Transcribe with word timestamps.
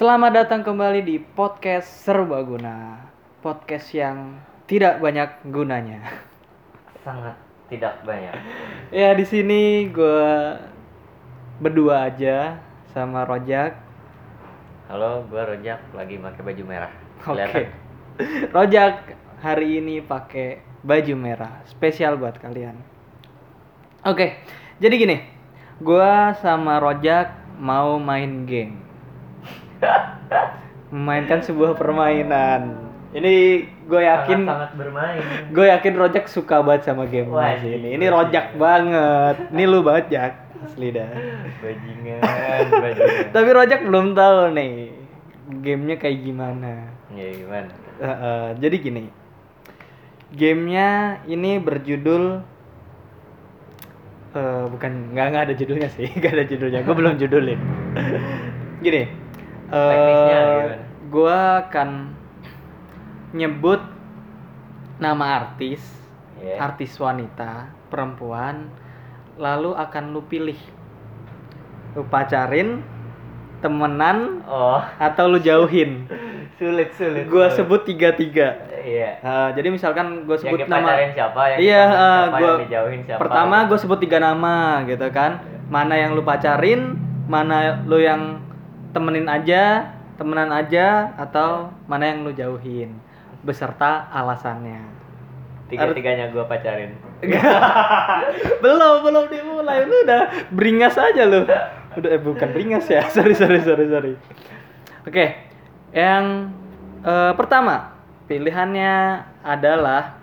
Selamat 0.00 0.32
datang 0.32 0.64
kembali 0.64 1.04
di 1.04 1.20
podcast 1.20 2.08
Serbaguna. 2.08 3.04
Podcast 3.44 3.92
yang 3.92 4.40
tidak 4.64 4.96
banyak 4.96 5.28
gunanya. 5.52 6.00
sangat 7.04 7.36
tidak 7.68 8.00
banyak 8.08 8.32
Ya 8.96 9.12
di 9.12 9.28
sini 9.28 9.92
gue 9.92 10.56
berdua 11.60 12.08
aja 12.08 12.64
sama 12.96 13.28
Rojak. 13.28 13.76
halo 14.88 15.28
gua 15.28 15.52
rojak 15.52 15.84
lagi 15.92 16.16
pakai 16.16 16.42
baju 16.48 16.62
merah 16.64 16.92
Oke. 17.20 17.24
Kelihatan? 17.28 17.68
Rojak 18.56 18.94
hari 19.44 19.84
ini 19.84 20.00
pakai 20.00 20.64
baju 20.80 21.12
merah 21.12 21.60
spesial 21.68 22.16
buat 22.16 22.40
kalian. 22.40 22.80
Oke, 24.08 24.40
jadi 24.80 24.96
gini, 24.96 25.16
gua 25.76 26.32
sama 26.40 26.80
Rojak 26.80 27.60
mau 27.60 28.00
main 28.00 28.48
game. 28.48 28.89
Memainkan 30.92 31.40
sebuah 31.40 31.74
permainan. 31.74 32.90
Ini 33.10 33.34
gue 33.90 34.00
yakin 34.00 34.46
sangat, 34.46 34.70
sangat 34.70 34.72
bermain 34.78 35.18
gue 35.50 35.66
yakin 35.66 35.92
Rojak 35.98 36.30
suka 36.30 36.62
banget 36.62 36.86
sama 36.86 37.10
game 37.10 37.26
Wah, 37.26 37.58
ini. 37.58 37.90
iya. 37.90 37.98
Ini 37.98 38.06
Rojak 38.06 38.54
banget. 38.54 39.50
Ini 39.50 39.62
lu 39.66 39.82
banget 39.82 40.04
Jak. 40.08 40.34
Asli 40.60 40.92
dah. 40.92 41.10
bajingan 41.58 42.20
bajingan 42.70 43.26
Tapi 43.34 43.48
Rojak 43.50 43.80
belum 43.82 44.14
tahu 44.14 44.54
nih 44.54 44.72
gamenya 45.58 45.96
kayak 45.96 46.22
gimana. 46.22 46.72
ya 47.10 47.26
gimana 47.34 47.72
Eh, 47.98 48.06
eh, 48.06 48.46
jadi 48.56 48.76
gini, 48.78 49.04
gamenya 50.30 50.88
ini 51.26 51.58
berjudul 51.58 52.40
eh 54.30 54.64
bukan 54.70 54.92
nggak 55.10 55.26
nggak 55.28 55.44
ada 55.50 55.54
judulnya 55.58 55.88
sih, 55.90 56.06
nggak 56.16 56.32
ada 56.32 56.44
judulnya. 56.46 56.80
Gue 56.80 56.94
belum 56.94 57.18
judulin. 57.18 57.58
gini, 58.78 59.02
Teknisnya 59.70 60.38
eh 60.38 60.46
gimana? 60.50 60.76
gue 61.10 61.38
akan 61.66 61.88
nyebut 63.32 63.80
nama 64.98 65.24
artis, 65.40 65.80
ya 66.36 66.60
artis 66.60 66.92
wanita, 66.98 67.70
perempuan, 67.88 68.68
lalu 69.34 69.72
akan 69.72 70.12
lu 70.12 70.22
pilih, 70.26 70.58
lu 71.94 72.02
pacarin, 72.04 72.82
temenan, 73.58 74.42
oh 74.44 74.82
atau 74.98 75.24
lu 75.30 75.38
jauhin. 75.38 76.04
sulit 76.60 76.92
sulit 76.92 77.24
Gua 77.24 77.48
sulit. 77.48 77.56
sebut 77.56 77.80
tiga 77.88 78.12
tiga. 78.12 78.48
iya 78.84 79.16
Nah, 79.20 79.48
jadi 79.52 79.72
misalkan 79.72 80.28
gue 80.28 80.36
yang 80.36 80.44
sebut 80.44 80.58
nama 80.68 80.76
dipacarin 80.92 81.10
siapa 81.16 81.40
yang 81.48 81.58
iya 81.60 81.82
ditemenin 81.88 82.36
eh, 82.36 82.44
yang 82.44 82.60
dijauhin 82.64 83.00
siapa 83.04 83.20
pertama 83.20 83.56
gue 83.64 83.78
sebut 83.80 83.98
tiga 84.00 84.18
nama 84.20 84.54
gitu 84.84 85.06
kan 85.08 85.32
mana 85.68 85.94
yang 85.96 86.12
lu 86.12 86.20
pacarin 86.20 86.96
mana 87.24 87.80
lu 87.84 87.96
yang 87.96 88.40
temenin 88.90 89.26
aja 89.30 89.94
temenan 90.20 90.52
aja 90.52 91.16
atau 91.16 91.72
mana 91.88 92.12
yang 92.12 92.28
lu 92.28 92.32
jauhin 92.36 92.92
beserta 93.40 94.04
alasannya. 94.12 94.84
Tiga 95.72 95.88
tiganya 95.96 96.28
gua 96.28 96.44
pacarin. 96.44 96.92
Belum 98.64 99.06
belum 99.06 99.24
dimulai. 99.32 99.86
Lu 99.88 99.96
udah 100.04 100.50
beringas 100.52 100.98
aja 101.00 101.24
lu. 101.24 101.46
Udah 101.96 102.10
eh, 102.10 102.20
bukan 102.20 102.52
beringas 102.52 102.90
ya. 102.90 103.06
Sorry 103.14 103.32
sorry 103.32 103.64
sorry 103.64 103.86
sorry. 103.88 104.12
Oke 105.08 105.40
yang 105.96 106.52
eh, 107.00 107.32
pertama 107.38 107.96
pilihannya 108.28 109.24
adalah 109.40 110.20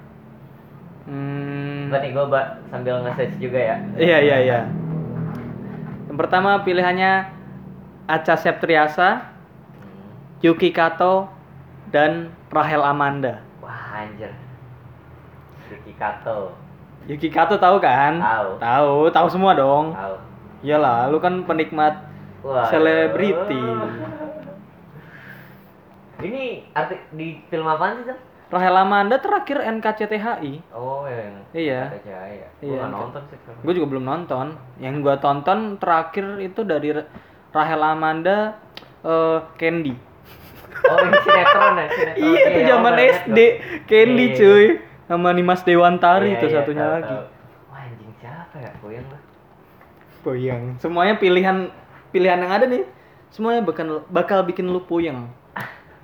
hmm, 1.10 1.90
Bentar 1.90 2.02
nih 2.04 2.12
ba- 2.28 2.52
sambil 2.70 3.02
nge-search 3.08 3.36
juga 3.42 3.60
ya? 3.60 3.76
Iya 3.98 4.18
iya 4.22 4.38
iya. 4.46 4.60
Yang 6.12 6.18
pertama 6.22 6.62
pilihannya 6.62 7.37
Acha 8.08 8.40
Septriasa, 8.40 9.36
Hmm. 9.76 10.40
Yuki 10.40 10.72
Kato, 10.72 11.28
dan 11.92 12.32
Rahel 12.48 12.80
Amanda. 12.82 13.44
wah 13.60 14.00
anjir 14.00 14.32
Ricky 15.68 15.92
Kato 16.00 16.56
Yuki 17.04 17.28
Kato 17.28 17.56
tahu 17.56 17.80
kan? 17.80 18.20
Tahu. 18.20 18.50
Tahu, 18.60 18.94
tahu 19.12 19.28
semua 19.28 19.52
dong. 19.56 19.92
tahu 19.92 20.16
Iyalah, 20.64 21.08
lu 21.08 21.20
kan 21.20 21.44
penikmat 21.44 22.08
Wah. 22.44 22.68
selebriti. 22.68 23.60
Ini 26.18 26.66
arti 26.74 26.96
di 27.14 27.38
film 27.48 27.68
apaan 27.70 28.02
sih, 28.02 28.10
Sam? 28.10 28.18
Rahel 28.48 28.76
Amanda 28.80 29.20
terakhir 29.20 29.60
NKCTHI. 29.60 30.72
Oh, 30.72 31.04
yang 31.04 31.44
Iya. 31.52 31.92
Iya. 32.00 32.20
Iya. 32.32 32.48
Iya, 32.64 32.80
Gua 32.80 32.88
nonton 32.90 33.22
sih. 33.28 33.38
Gue 33.60 33.74
juga 33.76 33.88
belum 33.92 34.06
nonton. 34.08 34.56
Yang 34.80 34.96
gua 35.04 35.16
tonton 35.20 35.76
terakhir 35.78 36.40
itu 36.40 36.64
dari 36.64 36.96
Rahel 37.58 37.82
Amanda 37.82 38.38
eh, 39.02 39.38
Candy. 39.58 39.94
Oh, 40.88 40.98
ini 41.02 41.18
sinetron 41.26 41.74
ya, 41.74 41.86
sinetron. 41.90 42.22
Iya, 42.22 42.42
itu 42.46 42.60
oh, 42.62 42.68
zaman 42.70 42.94
bener, 42.94 43.10
SD. 43.18 43.40
Candy 43.90 44.26
Iya, 44.30 44.38
cuy. 44.38 44.66
Sama 45.08 45.30
Nimas 45.34 45.62
Dewantari 45.66 46.30
Iya, 46.30 46.36
itu 46.38 46.46
iya, 46.46 46.56
satunya 46.62 46.86
tahu, 46.86 46.94
lagi. 46.94 47.10
tahu. 47.10 47.24
Wah, 47.74 47.80
anjing 47.82 48.14
siapa 48.22 48.56
ya? 48.62 48.72
Goyang 48.84 49.08
lah. 49.10 49.22
Puyeng. 50.22 50.64
Semuanya 50.84 51.16
pilihan 51.16 51.58
pilihan 52.12 52.40
yang 52.44 52.52
ada 52.52 52.66
nih. 52.68 52.84
Semuanya 53.32 53.64
bakal 53.64 54.04
bakal 54.12 54.40
bikin 54.44 54.68
lu 54.68 54.84
puyeng. 54.84 55.32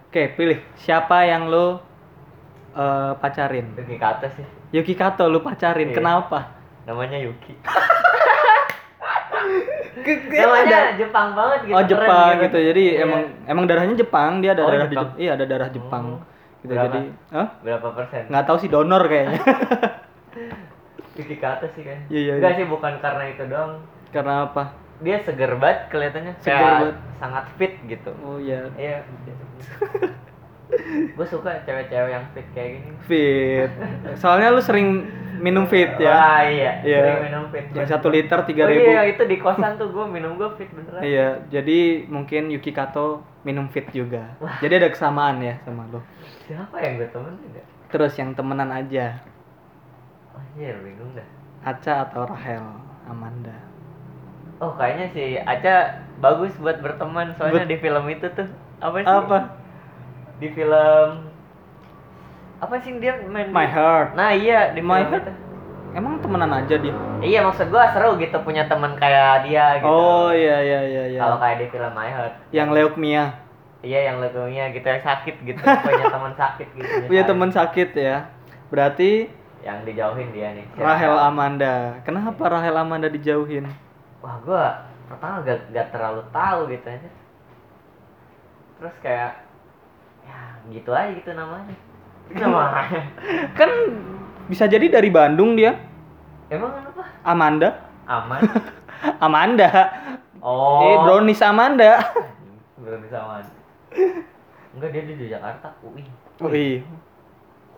Oke, 0.08 0.32
pilih 0.38 0.62
siapa 0.80 1.28
yang 1.28 1.52
lu 1.52 1.78
eh, 2.74 3.12
pacarin. 3.20 3.76
Yuki 3.78 3.98
Kato 4.00 4.28
sih. 4.34 4.46
Yuki 4.72 4.96
Kato 4.96 5.28
lu 5.28 5.44
pacarin. 5.44 5.92
Iya. 5.92 5.98
Kenapa? 6.00 6.56
Namanya 6.88 7.20
Yuki. 7.20 7.54
Namanya 10.06 10.80
Jepang 10.96 11.28
banget 11.32 11.60
gitu. 11.62 11.74
Oh 11.74 11.80
keren 11.80 11.90
Jepang 11.90 12.34
gitu. 12.40 12.58
Jadi 12.64 12.84
Iya. 12.90 13.02
emang 13.02 13.22
emang 13.46 13.64
darahnya 13.66 13.96
Jepang, 13.96 14.32
dia 14.40 14.52
ada 14.52 14.62
Oh, 14.62 14.70
darah 14.70 14.84
di 14.84 14.92
Jepang. 14.92 15.08
Jep- 15.08 15.18
iya 15.18 15.32
ada 15.34 15.46
darah 15.46 15.70
Jepang. 15.70 16.06
Hmm. 16.14 16.22
Gitu. 16.60 16.70
Berapa? 16.70 16.86
Jadi, 16.90 17.02
Hah? 17.30 17.48
berapa 17.60 17.88
persen? 17.92 18.24
nggak 18.26 18.46
tahu 18.46 18.58
sih 18.58 18.70
donor 18.70 19.04
kayaknya. 19.04 19.40
Yuki 21.14 21.36
Kato 21.38 21.68
sih 21.70 21.84
kan. 21.84 22.00
Iya, 22.08 22.20
iya, 22.20 22.34
Enggak 22.36 22.52
iya. 22.52 22.58
sih, 22.58 22.66
bukan 22.66 22.94
karena 22.98 23.24
itu 23.28 23.44
doang. 23.46 23.72
Karena 24.10 24.34
apa? 24.44 24.64
Dia 25.00 25.18
seger 25.20 25.52
banget 25.56 25.80
kelihatannya. 25.90 26.34
Seger 26.40 26.58
banget. 26.58 26.96
sangat 27.16 27.46
fit 27.54 27.74
gitu. 27.86 28.12
Oh 28.20 28.38
iya, 28.38 28.66
Iya. 28.74 29.04
gue 31.14 31.26
suka 31.26 31.62
cewek-cewek 31.62 32.10
yang 32.10 32.26
fit 32.32 32.48
kayak 32.52 32.70
gini. 32.80 32.98
fit. 33.04 33.70
Soalnya 34.16 34.50
lu 34.50 34.60
sering 34.60 35.06
minum 35.38 35.66
fit 35.66 35.92
ya. 35.98 36.10
Wah 36.10 36.42
iya, 36.44 36.82
Iya. 36.82 37.00
sering 37.04 37.24
minum 37.24 37.44
fit. 37.48 37.66
Yang 37.70 37.88
satu 37.90 38.08
liter 38.08 38.40
tiga 38.44 38.64
Oh 38.64 38.70
ribu. 38.70 38.88
iya, 38.88 39.02
itu 39.06 39.24
di 39.24 39.38
kosan 39.38 39.76
tuh 39.76 39.90
gue 39.90 40.06
minum 40.08 40.34
gue 40.34 40.50
fit 40.56 40.70
beneran. 40.70 41.02
Iya, 41.02 41.28
jadi 41.48 41.80
mungkin 42.08 42.50
Yuki 42.50 42.72
Kato 42.72 43.22
minum 43.42 43.68
fit 43.68 43.86
juga. 43.90 44.34
Jadi 44.58 44.74
ada 44.76 44.90
kesamaan 44.90 45.40
ya 45.40 45.60
sama 45.62 45.86
lo. 45.88 46.02
Siapa 46.44 46.76
yang 46.80 46.98
gue 46.98 47.08
temenin 47.08 47.52
ya? 47.54 47.66
Terus 47.88 48.14
yang 48.16 48.34
temenan 48.34 48.70
aja, 48.70 49.22
Anjir, 50.34 50.74
bingung 50.80 51.14
dah. 51.14 51.28
Aca 51.64 52.04
atau 52.04 52.26
Rahel 52.26 52.66
Amanda. 53.06 53.54
Oh, 54.58 54.74
kayaknya 54.74 55.08
si 55.12 55.24
Aca 55.38 56.02
bagus 56.18 56.56
buat 56.58 56.80
berteman 56.80 57.32
soalnya 57.34 57.64
Bet- 57.64 57.70
di 57.70 57.78
film 57.78 58.06
itu 58.08 58.26
tuh. 58.32 58.48
Apa 58.80 58.96
sih? 58.98 59.08
Apa? 59.08 59.38
Di 60.38 60.48
film 60.50 61.10
apa 62.58 62.74
sih 62.80 62.96
dia 62.98 63.20
main 63.28 63.52
di- 63.52 63.54
My 63.54 63.68
Heart. 63.68 64.16
Nah, 64.16 64.32
iya 64.32 64.72
di 64.72 64.80
My 64.80 65.04
film 65.04 65.12
Heart? 65.12 65.26
itu. 65.26 65.32
Emang 65.94 66.18
temenan 66.18 66.50
aja 66.50 66.76
dia? 66.76 66.96
Iya, 67.22 67.46
maksud 67.46 67.70
gua 67.70 67.86
seru 67.94 68.18
gitu 68.18 68.34
punya 68.42 68.66
teman 68.66 68.98
kayak 68.98 69.46
dia 69.46 69.78
gitu. 69.78 69.86
Oh 69.86 70.34
iya 70.34 70.58
iya 70.58 70.80
iya 70.82 71.04
iya. 71.08 71.20
Kalau 71.22 71.38
kayak 71.38 71.58
di 71.60 71.68
film 71.70 71.92
My 71.94 72.10
Heart. 72.10 72.34
Yang 72.50 72.70
leukemia. 72.74 73.24
Iya, 73.84 74.00
yang 74.10 74.18
leukemia 74.18 74.72
gitu 74.72 74.88
yang 74.88 75.04
sakit 75.04 75.36
gitu, 75.44 75.60
punya 75.86 76.06
teman 76.08 76.34
sakit 76.34 76.68
gitu. 76.72 76.94
Punya 77.06 77.24
teman 77.28 77.50
sakit 77.52 77.90
ya. 77.94 78.32
Berarti 78.72 79.28
yang 79.62 79.86
dijauhin 79.86 80.34
dia 80.34 80.56
nih. 80.56 80.66
Rahel 80.74 81.14
Amanda. 81.14 82.00
Kenapa 82.02 82.42
Rahel 82.50 82.74
Amanda 82.74 83.06
dijauhin? 83.06 83.68
Wah, 84.24 84.40
gua 84.42 84.88
pertama 85.06 85.44
gak, 85.44 85.68
gak 85.70 85.88
terlalu 85.92 86.24
tahu 86.32 86.60
gitu 86.72 86.88
aja. 86.90 87.10
Terus 88.80 88.96
kayak 89.00 89.43
ya 90.24 90.40
gitu 90.72 90.90
aja 90.96 91.12
gitu 91.14 91.32
namanya. 91.36 91.76
Namanya. 92.42 93.02
Kan 93.54 93.70
bisa 94.48 94.66
jadi 94.66 94.88
dari 94.88 95.12
Bandung 95.12 95.60
dia. 95.60 95.76
Emang 96.48 96.72
apa? 96.72 97.04
Amanda. 97.24 97.70
Aman. 98.08 98.42
Amanda. 99.26 99.70
Oh. 100.44 100.84
Eh, 100.84 100.96
brownies 101.04 101.44
Amanda. 101.44 102.04
Belum 102.84 103.00
bisa 103.00 103.24
aman. 103.24 103.48
Enggak 104.76 104.90
dia 104.92 105.04
di 105.08 105.32
Jakarta, 105.32 105.72
UI. 105.80 106.04
Ui. 106.44 106.68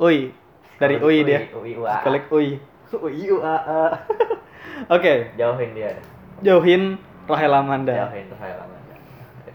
Ui. 0.01 0.17
Dari 0.81 0.95
UI 0.97 1.17
dia. 1.21 1.45
UI 1.53 1.77
UA. 1.77 1.95
Kolek 2.01 2.25
UI. 2.33 2.57
UI 2.89 3.21
UAA. 3.29 3.83
Oke, 4.89 5.13
Jauhin 5.37 5.71
dia. 5.77 5.93
jauhin 6.41 6.97
Rahel 7.29 7.53
Amanda. 7.53 7.93
Jauhin 7.93 8.25
saya 8.33 8.65
lama. 8.65 8.75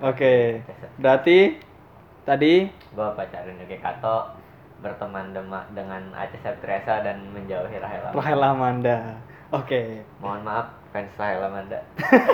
Oke. 0.06 0.62
Berarti 1.02 1.58
tadi 2.22 2.70
Gua 2.90 3.14
pacarin 3.14 3.54
Yuki 3.56 3.78
Kato 3.78 4.34
berteman 4.80 5.30
dema- 5.30 5.68
dengan 5.70 6.00
Aca 6.10 6.34
Septriasa 6.34 7.04
dan 7.04 7.20
menjauhi 7.30 7.76
Rahel 7.76 8.00
Amanda. 8.02 8.16
Rahel 8.16 8.40
Amanda. 8.40 8.96
Oke. 9.50 10.00
Mohon 10.18 10.40
maaf 10.42 10.66
fans 10.90 11.12
Rahel 11.14 11.42
Amanda. 11.42 11.78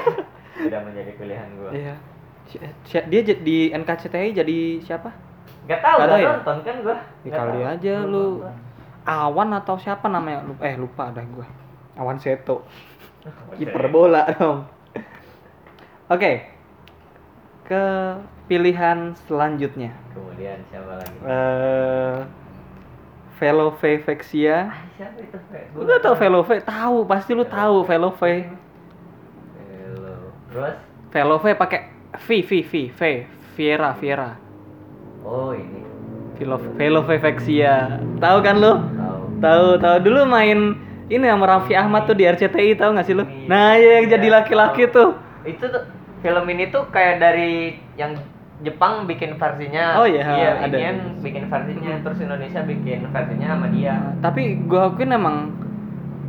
Sudah 0.56 0.80
menjadi 0.80 1.12
pilihan 1.14 1.48
gua. 1.58 1.70
Iya. 1.70 1.94
Si- 2.46 2.62
si- 2.84 3.06
dia 3.10 3.20
di 3.22 3.68
NKCTI 3.68 4.30
jadi 4.32 4.58
siapa? 4.80 5.10
Gak 5.66 5.82
tau, 5.82 5.98
gak 5.98 6.08
tahu 6.08 6.20
ya? 6.22 6.28
nonton 6.32 6.56
kan 6.62 6.76
gua. 6.80 6.96
Ya 7.20 7.30
kali 7.34 7.60
tahu. 7.60 7.72
aja 7.74 7.94
lu. 8.02 8.26
Awan 9.02 9.50
atau 9.52 9.74
siapa 9.76 10.06
namanya? 10.06 10.42
Lupa, 10.42 10.62
eh 10.62 10.74
lupa 10.78 11.04
dah 11.10 11.26
gua. 11.26 11.46
Awan 11.98 12.16
Seto. 12.16 12.62
Kiper 13.58 13.90
bola 13.90 14.22
dong. 14.32 14.62
Oke. 16.06 16.46
Ke 17.66 17.82
pilihan 18.46 19.12
selanjutnya. 19.26 19.90
Kemudian 20.14 20.58
siapa 20.70 20.92
lagi? 21.02 21.16
Eh 21.26 22.16
Velovexia. 23.36 24.72
Ah, 24.72 24.80
siapa 24.96 25.20
itu? 25.20 25.36
Lu 25.76 25.84
gak 25.84 26.00
tau 26.00 26.16
Velove? 26.16 26.56
Tahu, 26.64 27.04
pasti 27.04 27.36
lu 27.36 27.44
tahu 27.44 27.84
Velove. 27.84 28.34
Hello. 29.60 30.14
Terus? 30.48 30.76
Velove 31.12 31.50
pakai 31.52 31.80
V 32.16 32.28
V 32.40 32.50
V 32.64 32.72
V 32.96 33.00
Viera 33.56 33.92
Viera. 34.00 34.40
Oh 35.20 35.52
ini. 35.52 35.84
Velo 36.36 36.56
Velovexia. 36.60 38.00
Tahu 38.20 38.38
kan 38.44 38.56
lu? 38.60 38.72
Tahu. 38.72 39.20
Tahu, 39.40 39.66
tahu 39.80 39.96
dulu 40.00 40.24
main 40.28 40.76
ini 41.12 41.24
sama 41.24 41.44
Raffi 41.46 41.72
Ahmad 41.76 42.08
tuh 42.08 42.16
di 42.16 42.24
RCTI 42.28 42.76
tahu 42.76 42.96
nggak 42.96 43.06
sih 43.06 43.14
lu? 43.16 43.24
Iya. 43.24 43.48
Nah, 43.48 43.68
iya 43.76 43.90
yang 44.00 44.06
jadi 44.10 44.26
Iya, 44.28 44.34
laki-laki 44.42 44.82
tuh. 44.92 45.16
Itu 45.44 45.64
tuh 45.70 45.82
film 46.20 46.44
ini 46.50 46.68
tuh 46.68 46.88
kayak 46.92 47.20
dari 47.20 47.78
yang 47.96 48.16
Jepang 48.56 49.04
bikin 49.04 49.36
versinya. 49.36 50.00
Oh, 50.00 50.08
iya, 50.08 50.24
Iya, 50.24 50.50
ada. 50.64 50.72
inian 50.72 51.20
bikin 51.20 51.44
versinya 51.46 52.00
terus 52.00 52.18
Indonesia 52.18 52.60
bikin 52.64 53.04
versinya 53.06 53.46
sama 53.52 53.66
dia. 53.68 53.94
Tapi 54.18 54.64
gua 54.64 54.88
akuin 54.88 55.12
emang 55.12 55.36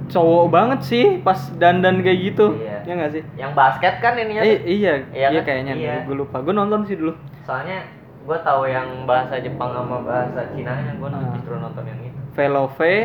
cowok 0.08 0.46
banget 0.48 0.80
sih 0.84 1.06
pas 1.20 1.40
dandan 1.56 2.00
kayak 2.00 2.20
gitu. 2.26 2.60
Iya. 2.60 2.84
Ya 2.84 2.94
nggak 2.96 3.12
sih? 3.12 3.24
Yang 3.36 3.52
basket 3.54 3.94
kan 4.00 4.14
ininya. 4.16 4.42
Eh, 4.42 4.60
iya, 4.66 4.94
Iya 5.10 5.28
iya 5.30 5.40
kan? 5.40 5.46
kayaknya. 5.46 5.74
Iya. 5.76 5.96
Gue 6.04 6.16
lupa. 6.18 6.40
Gue 6.40 6.52
nonton 6.52 6.84
sih 6.84 6.96
dulu. 6.96 7.16
Soalnya 7.44 7.88
gue 8.24 8.38
tahu 8.40 8.68
yang 8.68 9.08
bahasa 9.08 9.40
Jepang 9.40 9.72
sama 9.72 10.04
bahasa 10.04 10.52
Cina 10.52 10.76
nya 10.78 10.96
gue 10.96 11.08
Ah. 11.08 11.32
justru 11.32 11.56
nonton 11.56 11.84
yang 11.84 12.00
itu. 12.04 12.20
Velove, 12.36 12.96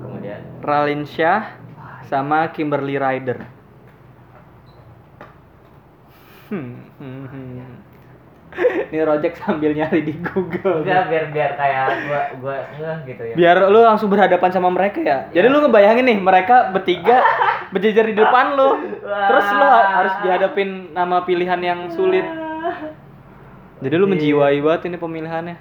Kemudian 0.00 0.40
Ralin 0.60 1.04
Shah, 1.04 1.60
sama 2.02 2.48
Kimberly 2.48 2.96
Ryder. 2.96 3.44
Hmm, 6.48 6.76
hmm, 7.00 7.24
hmm. 7.28 7.83
Ini 8.54 9.02
Rojek 9.02 9.34
sambil 9.36 9.74
nyari 9.74 10.00
di 10.00 10.14
Google. 10.16 10.86
enggak 10.86 11.10
biar 11.10 11.24
biar 11.28 11.50
kayak 11.54 11.86
gua 12.06 12.20
gua 12.38 12.56
ngeh 12.70 12.96
gitu 13.04 13.22
ya. 13.24 13.34
Biar 13.34 13.56
lu 13.66 13.80
langsung 13.80 14.06
berhadapan 14.06 14.50
sama 14.50 14.70
mereka 14.70 14.98
ya. 14.98 15.18
Jadi 15.30 15.46
lu 15.46 15.58
ngebayangin 15.60 16.04
nih 16.04 16.18
mereka 16.18 16.70
bertiga 16.70 17.18
berjejer 17.74 18.06
di 18.06 18.14
depan 18.14 18.54
lu. 18.54 18.70
Terus 19.02 19.46
lu 19.50 19.64
ha- 19.64 19.88
harus 19.98 20.14
dihadapin 20.20 20.68
nama 20.90 21.22
pilihan 21.22 21.58
yang 21.58 21.90
sulit. 21.90 22.22
Jadi 23.80 23.94
lu 23.94 24.06
menjiwai 24.06 24.58
banget 24.58 24.86
ini 24.86 24.96
pemilihannya. 24.96 25.56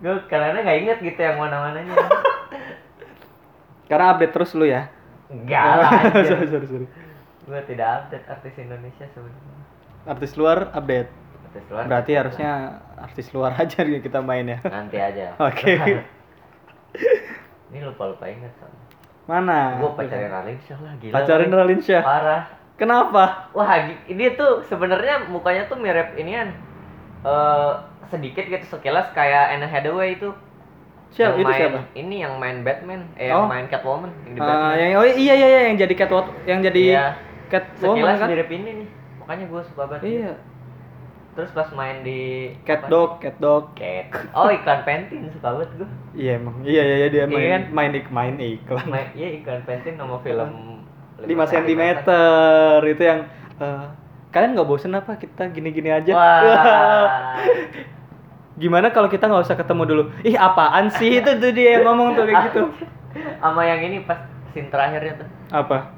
Gue 0.00 0.16
karena 0.26 0.56
nggak 0.58 0.78
inget 0.80 0.98
gitu 1.04 1.20
yang 1.20 1.36
mana-mananya. 1.36 1.92
Karena 3.90 4.14
update 4.14 4.32
terus 4.32 4.50
lu 4.54 4.64
ya. 4.64 4.88
Enggak 5.28 5.66
lah. 5.82 5.90
sorry, 6.24 6.46
sorry, 6.46 6.66
sorry. 6.66 6.86
Gue 7.44 7.60
tidak 7.66 7.88
update 8.00 8.24
artis 8.24 8.54
Indonesia 8.56 9.04
sebenarnya. 9.10 9.54
Artis 10.06 10.32
luar 10.34 10.70
update. 10.72 11.10
Artis 11.50 11.66
luar. 11.66 11.84
Berarti 11.84 12.12
harusnya 12.14 12.50
artis 12.96 13.26
luar 13.30 13.52
aja 13.52 13.78
nih 13.82 13.98
kita 13.98 14.18
main 14.20 14.46
ya. 14.46 14.58
nanti 14.62 14.96
aja. 14.96 15.34
Oke. 15.42 15.74
Ini 17.70 17.78
lupa-lupa 17.84 18.26
inget 18.26 18.50
soalnya. 18.54 18.82
Mana? 19.26 19.78
Gue 19.78 19.90
pacarin 19.94 20.26
Raline 20.28 20.60
Shah 20.60 20.78
lah 20.78 20.92
gila. 20.96 21.14
Pacarin. 21.14 21.48
Ralin 21.48 21.80
Shah. 21.80 22.02
Parah. 22.02 22.42
Kenapa? 22.74 23.50
Wah, 23.52 23.70
dia 24.04 24.30
tuh 24.34 24.64
sebenarnya 24.64 25.26
mukanya 25.26 25.66
tuh 25.66 25.76
mirip 25.76 26.16
inian. 26.16 26.50
Eh 27.22 27.70
sedikit 28.08 28.42
gitu 28.42 28.66
sekilas 28.68 29.10
kayak 29.10 29.54
Anne 29.54 29.66
Hathaway 29.66 30.14
itu. 30.14 30.34
Siapa? 31.10 31.34
Yang 31.34 31.36
Itu 31.36 31.46
main- 31.46 31.58
siapa? 31.60 31.78
Ini 31.92 32.16
yang 32.20 32.34
main 32.38 32.58
Batman, 32.62 33.02
eh 33.14 33.30
Oh. 33.30 33.42
yang 33.42 33.50
main 33.50 33.66
Catwoman 33.66 34.10
yang 34.24 34.34
di 34.34 34.40
Batman. 34.40 34.74
yang 34.78 34.90
oh 34.94 35.06
iya 35.06 35.34
iya 35.34 35.46
iya 35.48 35.60
yang 35.66 35.76
jadi 35.76 35.94
Catwoman 35.96 36.30
yang 36.44 36.60
jadi 36.62 36.80
Iya. 36.88 37.04
Catwoman 37.50 37.98
Sekilas 37.98 38.18
kan? 38.18 38.28
mirip 38.30 38.48
ini 38.48 38.70
nih. 38.82 38.88
Makanya 39.18 39.44
gue 39.46 39.62
suka 39.64 39.82
banget. 39.86 40.02
Iya. 40.06 40.32
Terus 41.30 41.50
pas 41.54 41.68
main 41.78 42.02
di 42.02 42.50
Cat 42.66 42.82
apa 42.82 42.90
dog, 42.90 43.10
cat 43.22 43.36
dog. 43.38 43.70
Cat. 43.78 44.10
Oh, 44.34 44.50
iklan 44.50 44.82
Pantene 44.82 45.30
suka 45.30 45.54
banget 45.54 45.70
gue. 45.78 45.88
Iya 46.18 46.32
emang. 46.42 46.54
Iya 46.66 46.82
iya 46.82 46.96
iya 47.00 47.08
dia 47.08 47.24
main 47.30 47.38
Iya 47.38 47.48
kan? 47.54 47.62
main 47.70 47.92
ik 47.94 48.06
main 48.10 48.34
iklan. 48.36 48.84
Main 48.90 49.08
iya 49.14 49.28
iklan 49.38 49.62
Pantene 49.62 49.96
nama 49.96 50.16
film 50.20 50.50
5 51.20 51.52
cm 51.52 51.82
itu 52.88 53.02
yang 53.04 53.20
eh, 53.60 53.84
kalian 54.32 54.50
nggak 54.56 54.68
bosen 54.68 54.96
apa 54.96 55.14
kita 55.16 55.52
gini-gini 55.52 55.90
aja? 55.92 56.12
Wah. 56.16 57.38
Gimana 58.60 58.92
kalau 58.92 59.08
kita 59.08 59.24
nggak 59.24 59.44
usah 59.46 59.56
ketemu 59.56 59.82
dulu? 59.88 60.02
Ih 60.20 60.36
apaan 60.36 60.90
sih 60.92 61.22
itu 61.22 61.30
tuh 61.40 61.52
dia 61.54 61.80
yang 61.80 61.84
ngomong 61.88 62.12
tuh 62.18 62.24
kayak 62.28 62.52
gitu. 62.52 62.62
Sama 63.42 63.62
yang 63.64 63.80
ini 63.80 64.04
pas 64.04 64.20
scene 64.52 64.68
terakhirnya 64.68 65.24
tuh. 65.24 65.28
Apa? 65.48 65.94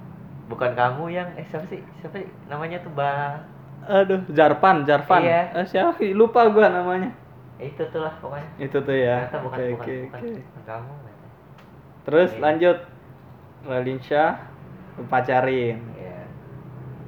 Bukan 0.47 0.77
kamu 0.77 1.05
yang 1.11 1.29
eh 1.35 1.47
siapa 1.49 1.65
sih? 1.67 1.81
Siapa 2.03 2.21
sih? 2.21 2.29
namanya 2.47 2.79
tuh 2.85 2.93
Ba 2.93 3.41
Aduh, 3.83 4.21
Jarpan, 4.31 4.87
Jarvan. 4.87 5.21
Iya. 5.23 5.41
Eh, 5.55 5.67
siapa? 5.67 5.99
Lupa 6.13 6.47
gua 6.49 6.71
namanya. 6.71 7.11
Itu 7.59 7.83
tuh 7.89 8.03
lah 8.03 8.15
pokoknya. 8.19 8.49
Itu 8.59 8.79
tuh 8.79 8.95
ya. 8.95 9.27
Ternyata 9.27 9.39
bukan 9.43 9.59
Oke, 9.59 9.67
bukan, 9.71 9.83
oke, 9.83 9.97
bukan 10.03 10.63
kamu. 10.63 10.93
ternyata. 10.93 11.27
Terus 12.03 12.31
Iya. 12.31 12.41
lanjut. 12.41 12.79
Lu 14.93 15.03
pacarin. 15.07 15.79
Iya. 15.95 16.19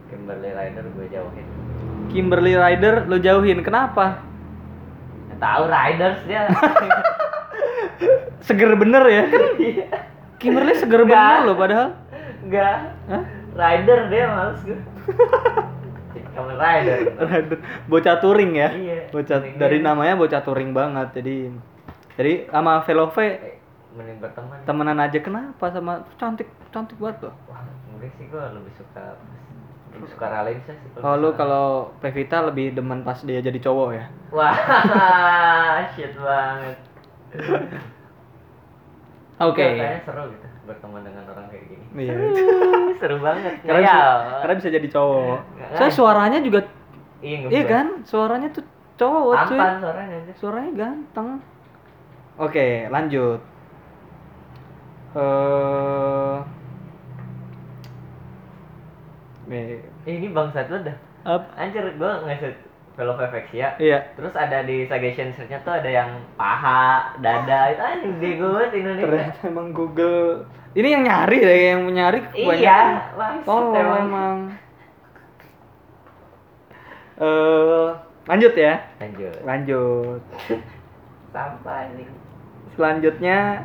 Kimberly 0.06 0.50
Ryder 0.50 0.84
gue 0.88 1.06
jauhin. 1.10 1.46
Kimberly 2.08 2.54
Ryder 2.54 2.94
lu 3.06 3.18
jauhin. 3.18 3.58
Kenapa? 3.62 4.22
Ya, 5.26 5.34
tahu 5.36 5.62
Riders 5.66 6.20
dia. 6.24 6.46
Seger 8.46 8.76
bener 8.76 9.02
ya 9.08 9.22
kan? 9.26 9.42
Kimberly 10.38 10.74
seger 10.76 11.02
Nggak. 11.02 11.16
bener 11.16 11.40
loh 11.42 11.56
padahal. 11.56 11.88
Enggak. 12.44 12.78
Rider 13.54 13.98
dia 14.06 14.24
males 14.28 14.60
gue. 14.62 14.78
Kamen 16.34 16.54
Rider. 16.54 16.98
Rider. 17.16 17.58
Bocah 17.86 18.16
touring 18.18 18.52
ya. 18.52 18.68
Iya, 18.70 18.98
Bocah 19.08 19.38
touring 19.38 19.56
dari 19.56 19.78
dia. 19.78 19.86
namanya 19.86 20.14
bocah 20.14 20.42
touring 20.42 20.70
banget. 20.70 21.08
Jadi 21.14 21.36
jadi 22.14 22.32
sama 22.48 22.82
Velove 22.82 23.26
Eh, 23.40 23.54
Mending 23.94 24.18
berteman. 24.18 24.58
temenan 24.66 24.98
aja 24.98 25.18
kenapa 25.18 25.70
sama 25.70 26.02
cantik 26.16 26.50
cantik 26.68 26.98
banget 26.98 27.30
loh. 27.30 27.34
Wah, 27.46 27.62
mungkin 27.88 28.10
sih 28.12 28.26
gue 28.26 28.42
lebih 28.50 28.74
suka 28.74 29.14
lebih 29.94 30.08
suka 30.10 30.26
Raline 30.26 30.58
sih. 30.60 30.74
Oh 30.98 31.14
lu 31.14 31.30
kalau 31.32 31.94
Pevita 32.02 32.42
lebih 32.42 32.74
demen 32.74 33.00
pas 33.00 33.14
dia 33.16 33.38
jadi 33.38 33.54
cowok 33.56 33.88
ya? 33.94 34.04
Wah, 34.28 34.54
shit 35.94 36.10
banget. 36.18 36.78
Oke. 39.42 39.66
Kayaknya 39.66 40.00
seru 40.06 40.22
gitu 40.30 40.46
berteman 40.64 41.00
dengan 41.04 41.24
orang 41.28 41.46
kayak 41.52 41.64
gini. 41.68 41.84
Iya. 41.98 42.14
seru 42.96 43.16
banget. 43.26 43.52
karena 43.62 43.80
bisa, 43.82 44.00
karena 44.40 44.54
bisa 44.56 44.70
jadi 44.70 44.88
cowok. 44.88 45.38
Nggak. 45.42 45.68
Soalnya 45.76 45.94
suaranya 45.94 46.38
juga 46.40 46.60
Iya, 47.24 47.48
iya 47.48 47.62
kan? 47.64 47.86
Suaranya 48.04 48.48
tuh 48.52 48.64
cowok 49.00 49.34
cuy. 49.48 49.56
Tampan 49.56 49.74
suaranya 49.80 50.14
aja. 50.20 50.32
Suaranya 50.36 50.70
ganteng. 50.76 51.28
Oke, 52.36 52.66
lanjut. 52.90 53.40
Eh 55.14 56.36
Nih, 59.44 59.76
Eh, 60.08 60.12
ini 60.16 60.32
bangsat 60.32 60.72
lu 60.72 60.80
dah. 60.80 60.96
Anjir, 61.56 61.84
gue 61.96 62.10
ngeset 62.28 62.56
Velovexia. 62.94 63.74
Iya. 63.82 64.14
Terus 64.14 64.34
ada 64.38 64.62
di 64.62 64.86
suggestion 64.86 65.34
search-nya 65.34 65.58
tuh 65.66 65.74
ada 65.74 65.90
yang 65.90 66.14
paha, 66.38 67.18
dada, 67.18 67.74
itu 67.74 67.82
anjing 67.82 68.38
banget 68.38 68.70
Indonesia. 68.78 69.06
Ternyata 69.10 69.40
emang 69.50 69.68
Google. 69.74 70.46
Ini 70.74 70.88
yang 70.94 71.02
nyari 71.06 71.38
deh, 71.38 71.58
yang 71.74 71.82
nyari 71.90 72.18
Iya, 72.34 73.10
maksud 73.14 73.50
Oh, 73.50 73.74
emang. 73.74 74.06
emang. 74.06 74.38
Eh, 77.14 77.86
lanjut 78.26 78.54
ya. 78.58 78.74
Lanjut. 78.98 79.36
Lanjut. 79.46 80.20
Sampah 81.30 81.80
ini. 81.94 82.06
Selanjutnya 82.74 83.62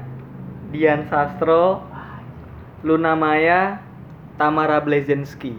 Dian 0.69 1.09
Sastro, 1.09 1.81
Luna 2.86 3.17
Maya, 3.17 3.81
Tamara 4.38 4.77
Blazensky. 4.81 5.57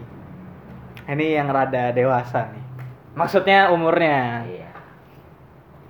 Ini 1.03 1.35
yang 1.35 1.51
rada 1.51 1.91
dewasa 1.91 2.47
nih. 2.55 2.60
Maksudnya 3.11 3.69
umurnya. 3.75 4.47
Iya. 4.47 4.69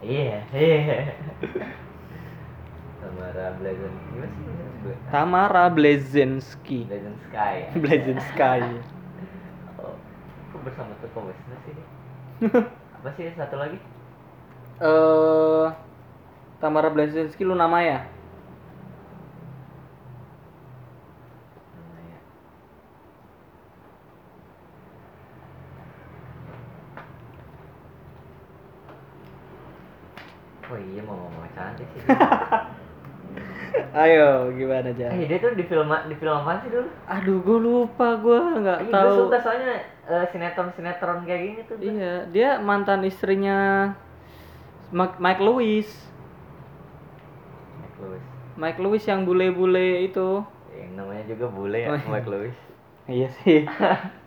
Iya, 0.01 0.40
iya. 0.58 1.13
Tamara 3.01 3.48
Blazon. 3.58 3.94
Gimana 4.10 4.28
sih? 4.30 4.44
Gue- 4.82 4.98
Tamara 5.13 5.66
Blazensky. 5.70 6.80
Blazon 6.90 7.16
Sky. 7.30 7.54
ya? 7.62 7.70
Blazensky. 7.78 8.62
Oh, 9.78 9.94
kok 10.54 10.60
bersama 10.66 10.92
tuh 11.01 11.10
Wisnu 11.30 11.56
sih? 11.66 11.75
Apa 13.01 13.10
sih 13.18 13.30
satu 13.38 13.56
lagi? 13.58 13.78
Eh 14.82 15.68
Tamara 16.58 16.90
Blazensky 16.90 17.46
Luna 17.46 17.70
Maya. 17.70 18.06
Namanya. 18.06 18.21
Oh 30.72 30.80
iya 30.80 31.01
mau 31.04 31.28
mau 31.28 31.44
cantik 31.51 31.88
sih 31.92 32.01
Ayo, 33.92 34.51
gimana 34.51 34.92
aja? 34.92 35.08
eh 35.08 35.24
dia 35.25 35.40
tuh 35.40 35.56
di 35.56 35.63
film 35.63 35.88
di 35.88 36.16
film 36.16 36.36
apa 36.38 36.60
sih 36.60 36.68
dulu 36.68 36.88
Aduh, 37.08 37.38
gue 37.40 37.60
lupa, 37.62 38.08
gue 38.18 38.40
nggak 38.60 38.80
gue 38.84 38.92
tahu. 38.94 39.16
suka 39.22 39.38
soalnya 39.40 39.74
eh, 40.06 40.25
sinetron 40.28 40.68
sinetron 40.72 41.24
kayak 41.24 41.40
gini 41.42 41.62
tuh 41.63 41.75
Iya, 41.80 42.13
dia 42.28 42.50
mantan 42.58 43.04
istrinya 43.04 43.92
Mike, 44.92 45.16
Mike 45.18 45.40
Lewis. 45.40 45.88
Mike 47.80 47.98
Lewis 48.01 48.24
Mike 48.54 48.80
Lewis 48.82 49.04
yang 49.06 49.24
bule-bule 49.24 50.04
itu. 50.04 50.44
yang 50.74 50.92
namanya 50.98 51.24
juga 51.25 51.46
bule 51.48 51.78
ya 51.78 51.88
Oh, 51.88 51.96
iya. 51.96 52.08
Mike 52.10 52.28
Lewis 52.28 52.58
Iya 53.08 53.28
sih. 53.40 53.60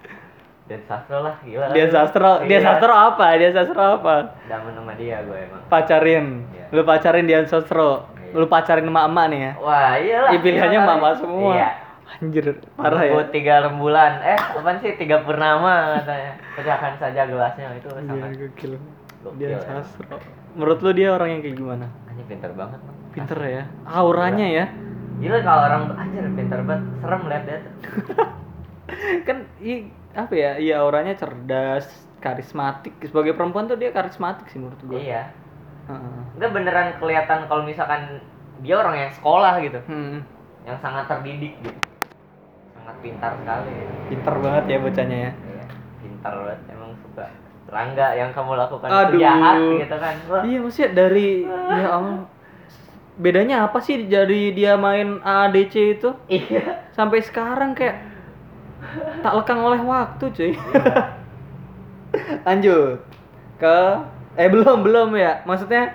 dan 0.64 0.80
sastro 0.83 1.21
lah 1.21 1.37
gila 1.40 1.68
Dia 1.71 1.87
sastro, 1.87 2.30
dia 2.42 2.56
Iya. 2.56 2.64
sastro 2.64 2.92
apa? 2.92 3.26
Dia 3.37 3.50
sastro 3.50 3.83
apa? 3.94 4.14
Damen 4.44 4.73
sama 4.73 4.92
dia 4.94 5.21
gue 5.21 5.38
emang 5.38 5.61
Pacarin. 5.66 6.26
Iya. 6.50 6.64
Lu 6.71 6.80
pacarin 6.83 7.25
dia 7.25 7.44
sastro. 7.44 8.09
Iya. 8.16 8.33
Lu 8.33 8.47
pacarin 8.47 8.85
emak-emak 8.85 9.26
nih 9.28 9.40
ya. 9.42 9.52
wah 9.56 9.92
iyalah 9.94 10.30
Ih, 10.30 10.40
pilihannya 10.40 10.78
kali. 10.78 10.88
mama 10.88 11.09
semua. 11.14 11.52
iya 11.52 11.71
Anjir, 12.14 12.47
parah 12.73 13.02
ya. 13.02 13.12
Buat 13.12 13.28
tiga 13.28 13.54
rembulan 13.61 14.12
eh 14.23 14.38
apaan 14.38 14.76
sih 14.78 14.94
tiga 14.94 15.21
purnama 15.21 15.99
katanya 15.99 16.33
pecahkan 16.54 16.92
saja 16.94 17.21
gelasnya 17.25 17.66
itu 17.75 17.88
Dia 17.90 18.00
sangat 18.02 18.30
gokil. 18.38 18.73
Gokil, 19.21 19.37
Dia 19.37 19.49
ya. 19.50 19.59
sastro. 19.61 20.16
Menurut 20.54 20.78
lu 20.80 20.90
dia 20.92 21.09
orang 21.11 21.28
yang 21.28 21.40
kayak 21.40 21.56
gimana? 21.56 21.87
hanya 22.06 22.25
pintar 22.25 22.52
banget 22.52 22.78
Bang. 22.78 22.97
Pinter 23.11 23.38
ya. 23.42 23.62
Auranya 23.85 24.47
ya. 24.49 24.64
gila 25.14 25.38
kalau 25.40 25.62
orang 25.64 25.83
anjir 25.94 26.25
pintar 26.33 26.61
banget 26.61 26.85
serem 26.99 27.23
liat 27.25 27.42
dia 27.44 27.59
kan 29.26 29.37
i, 29.59 29.73
apa 30.14 30.33
ya? 30.33 30.52
Iya 30.56 30.80
auranya 30.80 31.18
cerdas 31.18 31.90
karismatik. 32.23 32.94
Sebagai 33.04 33.37
perempuan 33.37 33.68
tuh 33.68 33.76
dia 33.76 33.90
karismatik 33.90 34.49
sih 34.49 34.62
menurut 34.62 34.80
gue 34.87 35.02
iya. 35.02 35.35
Heeh. 35.85 36.21
enggak 36.40 36.50
beneran 36.56 36.88
kelihatan 36.97 37.44
kalau 37.44 37.61
misalkan 37.61 38.25
dia 38.64 38.80
orang 38.80 38.97
yang 38.97 39.12
sekolah 39.12 39.61
gitu. 39.61 39.80
Hmm, 39.85 40.25
yang 40.64 40.80
sangat 40.80 41.04
terdidik 41.12 41.61
gitu. 41.61 41.80
Sangat 42.73 42.97
pintar 43.04 43.37
sekali. 43.37 43.75
Pinter 44.09 44.35
banget 44.40 44.64
ya 44.64 44.78
bocahnya 44.80 45.18
ya. 45.18 45.33
Iya, 45.37 45.64
pintar 46.00 46.33
banget. 46.40 46.61
Emang 46.73 46.90
suka 47.04 47.26
Rangga 47.64 48.09
yang 48.16 48.30
kamu 48.33 48.61
lakukan. 48.61 48.88
Aduh. 48.88 49.18
itu 49.18 49.25
jahat 49.25 49.56
gitu 49.61 49.97
kan. 49.99 50.14
Wah, 50.30 50.42
iya 50.47 50.59
maksudnya 50.62 50.90
dari 50.94 51.28
ya 51.49 51.88
Allah. 51.90 52.25
Bedanya 53.14 53.56
apa 53.71 53.78
sih 53.78 54.09
dari 54.09 54.50
dia 54.56 54.75
main 54.80 55.21
AADC 55.21 55.75
itu? 56.00 56.11
Iya. 56.33 56.88
Sampai 56.97 57.21
sekarang 57.21 57.76
kayak 57.76 58.13
tak 59.20 59.34
lekang 59.34 59.60
oleh 59.60 59.80
waktu 59.80 60.24
cuy. 60.28 60.52
Lanjut. 62.42 62.98
Ke 63.56 63.78
eh 64.34 64.48
belum 64.48 64.82
belum 64.82 65.14
ya. 65.14 65.42
Maksudnya 65.42 65.90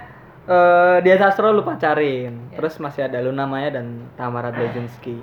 eh 0.45 0.97
dia 1.01 1.15
sastro 1.15 1.51
lu 1.51 1.61
pacarin 1.61 2.49
Ya. 2.49 2.57
terus 2.57 2.81
masih 2.81 3.05
ada 3.05 3.21
Luna 3.21 3.45
Maya 3.45 3.69
dan 3.69 4.09
Tamara 4.17 4.49
Blazinski 4.49 5.21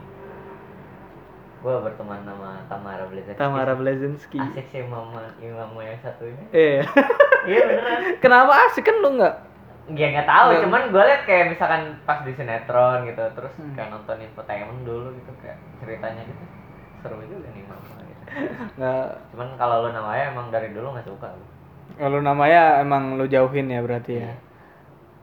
gua 1.58 1.82
berteman 1.82 2.22
sama 2.22 2.62
Tamara 2.70 3.10
Blazensky 3.10 3.34
Tamara 3.34 3.74
Blazinski 3.74 4.38
asik 4.38 4.66
sih 4.70 4.86
mama 4.86 5.18
imammu 5.36 5.82
yang 5.82 5.98
satu 5.98 6.30
ini 6.30 6.44
eh 6.54 6.78
iya 7.42 7.58
beneran. 7.66 7.98
Kenapa 8.22 8.70
asik 8.70 8.86
kan 8.86 9.02
lu 9.02 9.18
nggak? 9.18 9.34
Ya 9.98 10.14
nggak 10.14 10.26
tahu. 10.26 10.48
Cuman 10.62 10.82
gue 10.90 11.02
liat 11.02 11.22
kayak 11.22 11.44
misalkan 11.50 11.98
pas 12.06 12.22
di 12.22 12.30
sinetron 12.30 13.02
gitu 13.04 13.22
terus 13.34 13.50
Hmm. 13.58 13.74
kayak 13.74 13.90
nonton 13.90 14.22
infotainment 14.22 14.80
dulu 14.86 15.10
gitu 15.10 15.32
kayak 15.42 15.58
ceritanya 15.82 16.22
gitu 16.22 16.44
seru 17.06 17.22
juga 17.24 17.48
nih 17.54 17.64
mama 17.64 17.86
nggak. 18.76 19.06
Cuman 19.32 19.48
kalau 19.54 19.86
lu 19.86 19.90
namanya 19.94 20.24
emang 20.34 20.46
dari 20.50 20.74
dulu 20.74 20.92
nggak 20.92 21.06
suka. 21.06 21.30
Lu 21.30 21.46
kalau 21.96 22.18
namanya 22.20 22.82
emang 22.82 23.14
lu 23.16 23.24
jauhin 23.24 23.70
ya 23.70 23.80
berarti 23.80 24.12
ya? 24.20 24.32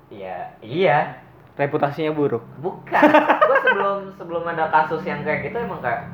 Iya. 0.10 0.38
Iya. 0.64 0.98
Reputasinya 1.54 2.16
buruk. 2.16 2.42
Bukan. 2.58 2.90
Gue 3.44 3.58
sebelum 3.62 3.98
sebelum 4.18 4.44
ada 4.48 4.72
kasus 4.72 5.06
yang 5.06 5.22
kayak 5.22 5.52
gitu 5.52 5.62
emang 5.62 5.84
kayak 5.84 6.10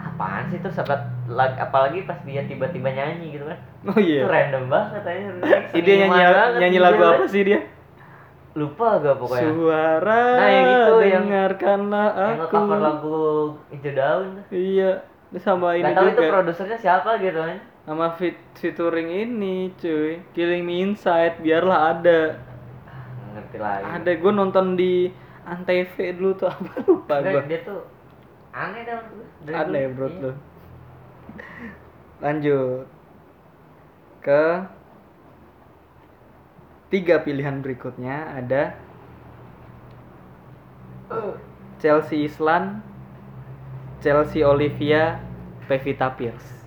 apaan 0.00 0.48
sih 0.48 0.58
tuh 0.58 0.72
sahabat 0.72 0.98
lag- 1.28 1.60
apalagi 1.60 2.08
pas 2.08 2.16
dia 2.24 2.42
tiba-tiba 2.42 2.88
nyanyi 2.90 3.36
gitu 3.36 3.44
kan. 3.46 3.58
Oh 3.86 3.96
itu 3.96 4.18
iya 4.18 4.24
random 4.26 4.68
banget 4.68 4.90
katanya 5.00 5.22
Ih, 5.76 5.82
dia 5.84 5.94
nyanyi 6.04 6.20
nyanyi 6.58 6.78
lagu 6.80 7.00
apa 7.00 7.24
sih 7.28 7.42
dia 7.44 7.60
lupa 8.52 8.98
gak 8.98 9.16
pokoknya 9.16 9.46
Suara 9.48 10.22
Nah, 10.32 10.48
yang 10.48 10.66
itu, 10.68 10.94
yang- 11.00 11.10
dengarkanlah 11.24 12.08
yang 12.08 12.18
aku. 12.18 12.34
nge-cover 12.40 12.78
lagu 12.78 13.18
hijau 13.70 13.92
daun 13.92 14.26
tuh. 14.34 14.44
Iya, 14.50 14.90
sama 15.36 15.68
ini 15.72 15.84
Gak 15.84 15.94
tahu 15.94 16.06
itu 16.08 16.18
juga. 16.18 16.30
produsernya 16.32 16.78
siapa 16.78 17.10
gitu 17.16 17.38
kan 17.38 17.58
Sama 17.80 18.06
fit 18.12 18.36
featuring 18.54 19.08
ini, 19.08 19.56
cuy. 19.74 20.20
Killing 20.30 20.62
Me 20.62 20.82
Inside, 20.84 21.38
biarlah 21.38 21.78
ada. 21.92 22.20
Ah, 22.84 23.06
ngerti 23.32 23.56
lagi 23.56 23.84
Ada 23.88 24.10
gue 24.12 24.32
nonton 24.32 24.66
di 24.74 25.08
Antv 25.42 25.94
dulu 26.12 26.30
tuh 26.36 26.46
apa 26.52 26.74
lupa 26.84 27.14
gue. 27.20 27.42
dia 27.46 27.60
tuh 27.60 27.80
aneh. 28.50 28.82
Dari 29.40 29.54
Aneh 29.56 29.84
bro 29.88 30.06
Iya. 30.06 30.20
lu. 30.20 30.32
Lanjut 32.18 32.84
ke 34.20 34.44
tiga 36.90 37.22
pilihan 37.22 37.62
berikutnya 37.62 38.34
ada 38.34 38.74
Eh, 41.10 41.34
Chelsea 41.82 42.22
Islan, 42.30 42.78
Chelsea 43.98 44.46
Olivia, 44.46 45.18
Pevita 45.66 46.06
Pierce. 46.14 46.62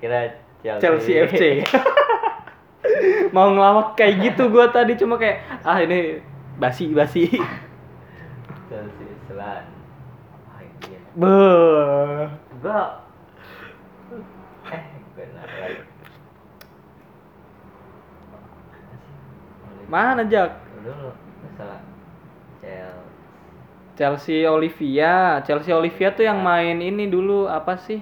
kira 0.00 0.32
Chelsea, 0.64 0.80
Chelsea 0.80 1.14
FC. 1.28 1.42
Mau 3.36 3.52
ngelawak 3.52 3.96
kayak 4.00 4.32
gitu 4.32 4.48
gua 4.48 4.72
tadi 4.72 4.96
cuma 4.96 5.20
kayak 5.20 5.44
ah 5.60 5.76
ini 5.80 6.24
basi 6.56 6.92
basi. 6.96 7.28
Chelsea 8.72 9.04
Islan 9.24 9.64
oh, 10.52 10.60
iya. 10.88 11.00
Beuh. 11.16 12.28
gua 12.64 13.04
eh 14.72 14.84
benar 15.16 15.48
lagi 15.60 15.84
Mana 19.86 20.26
Jak? 20.26 20.50
dulu 20.82 21.10
salah. 21.58 21.82
Chelsea 22.62 23.06
Chelsea 23.96 24.38
Olivia, 24.46 25.40
Chelsea 25.46 25.72
Olivia 25.72 26.12
tuh 26.12 26.26
yang 26.26 26.42
main 26.42 26.78
ini 26.78 27.08
dulu 27.08 27.48
apa 27.48 27.80
sih? 27.80 27.98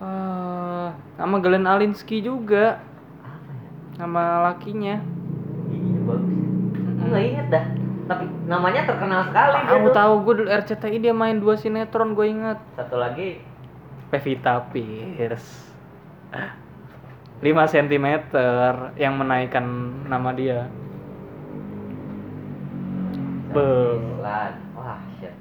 Eh, 0.00 0.88
sama 1.16 1.36
Glenn 1.40 1.64
Alinsky 1.64 2.20
juga, 2.20 2.78
apa 3.24 3.50
ya? 3.52 3.70
Sama 3.96 4.24
lakinya. 4.50 4.96
iya 5.72 5.98
bagus. 6.04 6.36
Inget 7.10 7.46
dah. 7.48 7.64
Tapi 8.10 8.24
namanya 8.50 8.82
terkenal 8.90 9.30
sekali 9.30 9.56
dia 9.70 9.78
Tahu 9.94 10.12
gue 10.26 10.34
dulu 10.42 10.48
RCTI 10.50 10.98
dia 10.98 11.14
main 11.14 11.38
dua 11.38 11.54
sinetron 11.54 12.12
gue 12.18 12.26
ingat. 12.26 12.58
satu 12.74 12.98
lagi. 12.98 13.40
Pevita 14.10 14.58
Pierce 14.74 15.70
5 17.40 17.46
cm 17.66 18.06
yang 18.94 19.16
menaikkan 19.16 19.64
nama 20.06 20.30
dia. 20.32 20.68
Be. 23.50 23.66
Wah 24.20 24.52
shit. 25.16 25.32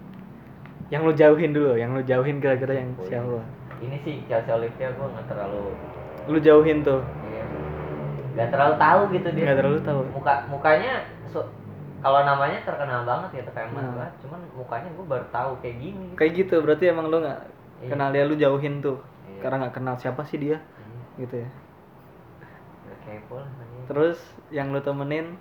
Yang 0.89 1.01
lu 1.03 1.13
jauhin 1.13 1.51
dulu 1.51 1.75
yang 1.75 1.91
lu 1.91 2.01
jauhin 2.01 2.39
kira-kira 2.39 2.73
yang 2.73 2.89
siapa? 3.03 3.43
Ini 3.79 3.95
sih 4.01 4.23
Chelsea 4.25 4.49
Olivia 4.49 4.89
gua 4.95 5.07
nggak 5.11 5.27
terlalu 5.27 5.75
lu 6.25 6.39
jauhin 6.39 6.81
tuh. 6.81 7.03
Iya. 7.27 7.43
Nggak 8.33 8.49
terlalu 8.49 8.73
tahu 8.75 9.01
gitu 9.13 9.27
dia. 9.29 9.43
Nggak 9.45 9.57
terlalu 9.59 9.79
tahu. 9.83 10.01
Muka 10.09 10.33
mukanya 10.47 10.93
so- 11.27 11.51
kalau 11.99 12.23
namanya 12.23 12.63
terkenal 12.63 13.03
banget 13.03 13.43
gitu 13.43 13.51
famous 13.51 13.75
Nah. 13.77 13.91
banget 13.93 14.13
cuman 14.23 14.39
mukanya 14.55 14.89
gue 14.89 15.03
baru 15.05 15.25
tahu 15.29 15.51
kayak 15.59 15.77
gini 15.77 16.03
gitu. 16.07 16.15
kayak 16.15 16.31
gitu 16.33 16.55
berarti 16.63 16.83
emang 16.87 17.11
lu 17.11 17.19
nggak 17.19 17.39
Iya. 17.83 17.89
kenal 17.91 18.09
dia 18.09 18.23
lu 18.23 18.35
jauhin 18.35 18.79
tuh. 18.79 18.97
Iya. 19.27 19.39
karena 19.43 19.55
nggak 19.61 19.75
kenal 19.75 19.95
siapa 19.95 20.23
sih 20.23 20.39
dia 20.39 20.63
Iya, 20.63 21.19
gitu 21.19 21.35
ya 21.43 21.49
kepo 23.09 23.35
lah 23.35 23.49
terus 23.85 24.21
yang 24.49 24.69
lu 24.69 24.79
temenin? 24.79 25.33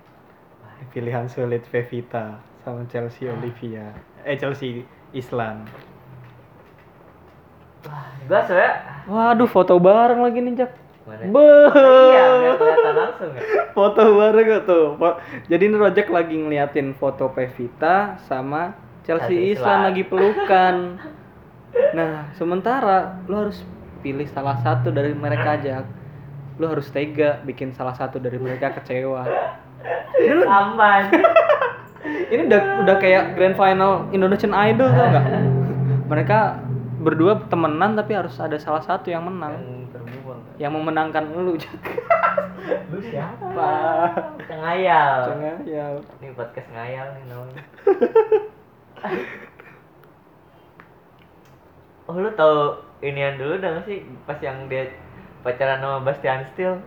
Pilihan 0.89 1.27
sulit 1.27 1.67
Pevita 1.67 2.39
sama 2.63 2.87
Chelsea 2.87 3.27
Ah. 3.27 3.35
Olivia. 3.35 3.93
Eh 4.23 4.35
Chelsea 4.35 4.83
Islan. 5.11 5.69
Wah 7.85 8.09
gue 8.21 8.41
sebenernya 8.45 8.73
waduh 9.07 9.47
foto 9.47 9.77
bareng 9.77 10.21
lagi 10.21 10.39
nih 10.41 10.55
Jak 10.57 10.73
mana 11.05 11.25
Beuh. 11.25 11.73
iya 12.11 12.53
kelihatan 12.55 12.95
langsung 12.95 13.31
ya. 13.33 13.43
Foto 13.77 14.03
bareng 14.13 14.45
gak 14.47 14.63
tuh? 14.65 14.87
Jadi 15.47 15.63
ini 15.65 15.77
Rojek 15.77 16.09
lagi 16.09 16.37
ngeliatin 16.37 16.93
foto 16.93 17.31
Pevita 17.31 18.21
sama 18.25 18.77
Chelsea 19.03 19.33
Chelsea 19.33 19.53
Islan 19.53 19.57
Islan. 19.57 19.79
lagi 19.85 20.03
pelukan. 20.05 20.77
Nah 21.69 22.33
sementara 22.33 23.21
lu 23.25 23.45
harus 23.45 23.61
pilih 24.01 24.25
salah 24.27 24.57
satu 24.59 24.89
dari 24.89 25.13
mereka 25.13 25.53
aja 25.55 25.85
lu 26.59 26.67
harus 26.67 26.91
tega 26.91 27.39
bikin 27.47 27.71
salah 27.73 27.95
satu 27.95 28.19
dari 28.19 28.37
mereka 28.37 28.75
kecewa 28.75 29.23
lu- 30.35 30.47
aman 30.51 31.09
ini 32.35 32.43
udah 32.51 32.83
udah 32.87 32.97
kayak 32.99 33.39
grand 33.39 33.55
final 33.55 34.07
Indonesian 34.11 34.55
Idol 34.55 34.91
tau 34.91 35.07
nggak 35.09 35.27
mereka 36.11 36.59
berdua 36.99 37.47
temenan 37.47 37.95
tapi 37.95 38.19
harus 38.19 38.35
ada 38.43 38.59
salah 38.59 38.83
satu 38.83 39.11
yang 39.11 39.23
menang 39.23 39.79
yang 40.59 40.75
memenangkan 40.75 41.23
lu. 41.39 41.55
Lu 41.55 42.99
siapa? 42.99 43.47
Apa? 43.47 43.71
Ngayal. 44.51 45.31
Jangan 45.31 45.57
ya. 45.63 45.87
Ini 46.19 46.35
podcast 46.35 46.69
ngayal 46.75 47.07
nih 47.15 47.25
namanya. 47.31 47.63
oh 52.09 52.17
lu 52.19 52.31
tau 52.35 52.83
inian 53.05 53.39
dulu 53.39 53.61
nggak 53.63 53.85
sih 53.87 54.03
pas 54.27 54.41
yang 54.43 54.67
dia 54.67 54.91
pacaran 55.43 55.79
sama 55.81 55.99
Bastian 56.03 56.43
Steel? 56.55 56.79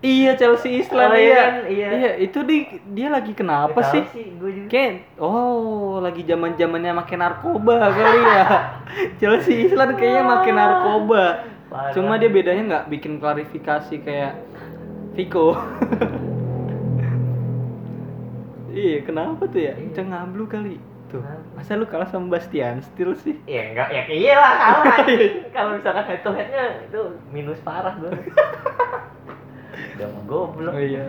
Iya 0.00 0.32
Chelsea 0.40 0.80
Island 0.80 1.12
Oh, 1.12 1.20
iya 1.20 1.28
iya. 1.28 1.36
kan? 1.36 1.54
Iya. 1.68 2.10
itu 2.24 2.38
di 2.40 2.56
dia 2.96 3.12
lagi 3.12 3.36
kenapa 3.36 3.84
sih? 3.92 4.00
sih 4.16 4.32
gue 4.40 4.50
juga. 4.56 4.68
Kayak 4.72 4.92
oh 5.20 6.00
lagi 6.00 6.24
zaman 6.24 6.56
zamannya 6.56 6.96
makin 6.96 7.20
narkoba 7.20 7.92
kali 7.92 8.20
ya. 8.24 8.46
Chelsea 9.20 9.68
Island 9.68 10.00
kayaknya 10.00 10.24
makin 10.24 10.54
narkoba. 10.56 11.24
Parah. 11.68 11.92
Cuma 11.92 12.16
dia 12.16 12.32
bedanya 12.32 12.62
nggak 12.64 12.86
bikin 12.88 13.20
klarifikasi 13.20 13.94
kayak 14.00 14.40
Vico. 15.12 15.52
iya 18.72 19.04
kenapa 19.04 19.44
tuh 19.52 19.60
ya? 19.60 19.76
Iya. 19.76 19.92
Cengablu 19.92 20.48
kali. 20.48 20.80
Tuh. 21.10 21.18
Kenapa? 21.18 21.58
Masa 21.58 21.74
lu 21.74 21.86
kalah 21.90 22.06
sama 22.06 22.30
Bastian 22.30 22.78
Steel 22.86 23.18
sih? 23.18 23.34
Ya 23.50 23.74
enggak, 23.74 23.90
ya 23.90 24.02
iyalah 24.06 24.52
kalah. 24.54 24.96
Kalau 25.54 25.70
misalkan 25.74 26.04
head 26.06 26.22
to 26.22 26.30
headnya 26.30 26.64
itu 26.86 27.00
minus 27.34 27.58
parah 27.66 27.98
gue. 27.98 28.10
Udah 29.98 30.08
mau 30.14 30.22
goblok. 30.30 30.72
Oh 30.72 30.80
iya. 30.80 31.04